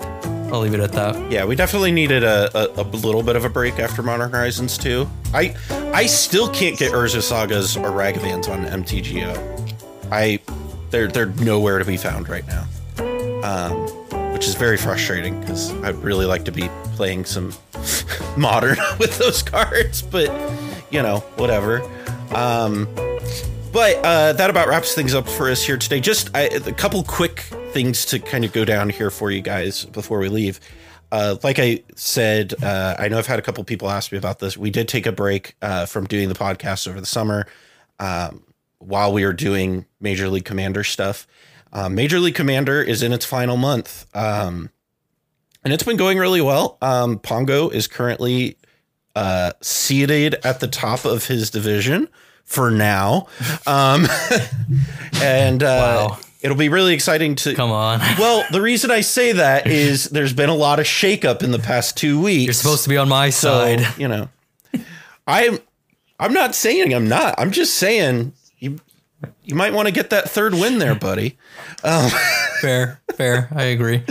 [0.53, 1.31] I'll leave it at that.
[1.31, 4.77] Yeah, we definitely needed a, a, a little bit of a break after Modern Horizons
[4.77, 5.09] 2.
[5.33, 9.35] I I still can't get Urza Saga's or Ragavans on MTGO.
[10.11, 10.39] I
[10.91, 12.67] they're they're nowhere to be found right now,
[13.43, 13.73] um,
[14.31, 17.51] which is very frustrating because I'd really like to be playing some
[18.37, 20.29] modern with those cards, but
[20.91, 21.81] you know whatever.
[22.31, 22.87] Um,
[23.71, 25.99] but uh, that about wraps things up for us here today.
[25.99, 27.43] Just I, a couple quick
[27.73, 30.59] things to kind of go down here for you guys before we leave.
[31.11, 34.39] Uh, like I said, uh, I know I've had a couple people ask me about
[34.39, 34.57] this.
[34.57, 37.45] We did take a break uh, from doing the podcast over the summer
[37.99, 38.43] um,
[38.79, 41.27] while we were doing Major League Commander stuff.
[41.71, 44.69] Um, Major League Commander is in its final month, um,
[45.63, 46.77] and it's been going really well.
[46.81, 48.57] Um, Pongo is currently
[49.15, 52.09] uh, seated at the top of his division
[52.43, 53.27] for now.
[53.65, 54.05] Um,
[55.21, 56.19] and uh, Wow.
[56.43, 57.99] It'll be really exciting to Come on.
[58.19, 61.59] Well, the reason I say that is there's been a lot of shakeup in the
[61.59, 62.45] past two weeks.
[62.45, 63.87] You're supposed to be on my so, side.
[63.97, 64.29] you know,
[65.25, 65.59] I'm
[66.19, 67.35] I'm not saying I'm not.
[67.37, 68.79] I'm just saying you
[69.43, 71.37] you might want to get that third win there, buddy.
[72.61, 73.49] Fair, fair.
[73.53, 74.03] I agree.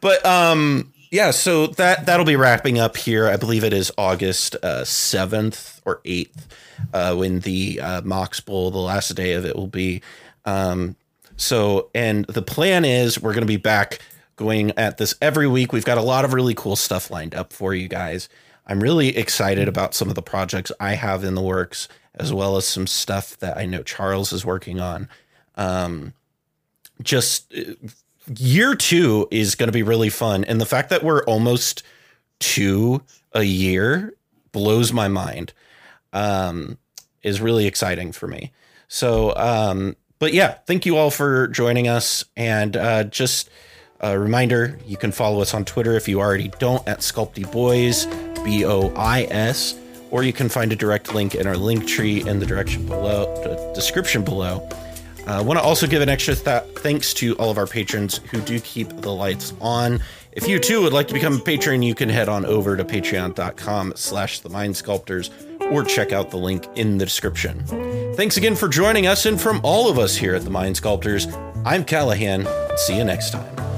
[0.00, 3.28] But um yeah, so that that'll be wrapping up here.
[3.28, 6.48] I believe it is August uh, seventh or eighth
[6.94, 10.00] uh, when the uh, Mox Bowl, the last day of it, will be.
[10.46, 10.96] Um,
[11.36, 13.98] so, and the plan is we're going to be back
[14.36, 15.70] going at this every week.
[15.74, 18.30] We've got a lot of really cool stuff lined up for you guys.
[18.66, 22.56] I'm really excited about some of the projects I have in the works, as well
[22.56, 25.10] as some stuff that I know Charles is working on.
[25.56, 26.14] Um,
[27.02, 27.74] just uh,
[28.36, 30.44] year two is going to be really fun.
[30.44, 31.82] And the fact that we're almost
[32.38, 34.14] two a year
[34.52, 35.52] blows my mind.
[36.12, 36.78] Um,
[37.22, 38.52] is really exciting for me.
[38.88, 42.24] So, um, but yeah, thank you all for joining us.
[42.36, 43.48] And uh, just
[44.00, 48.06] a reminder you can follow us on Twitter if you already don't at Sculpty Boys,
[48.44, 49.78] B O I S,
[50.10, 53.32] or you can find a direct link in our link tree in the direction below,
[53.42, 54.68] the description below.
[55.26, 58.18] I uh, want to also give an extra th- thanks to all of our patrons
[58.30, 60.00] who do keep the lights on.
[60.32, 62.84] If you too would like to become a patron, you can head on over to
[62.84, 65.30] patreon.com slash the mind sculptors
[65.60, 67.64] or check out the link in the description.
[68.14, 71.26] Thanks again for joining us, and from all of us here at the Mind Sculptors,
[71.64, 72.46] I'm Callahan.
[72.76, 73.71] See you next time.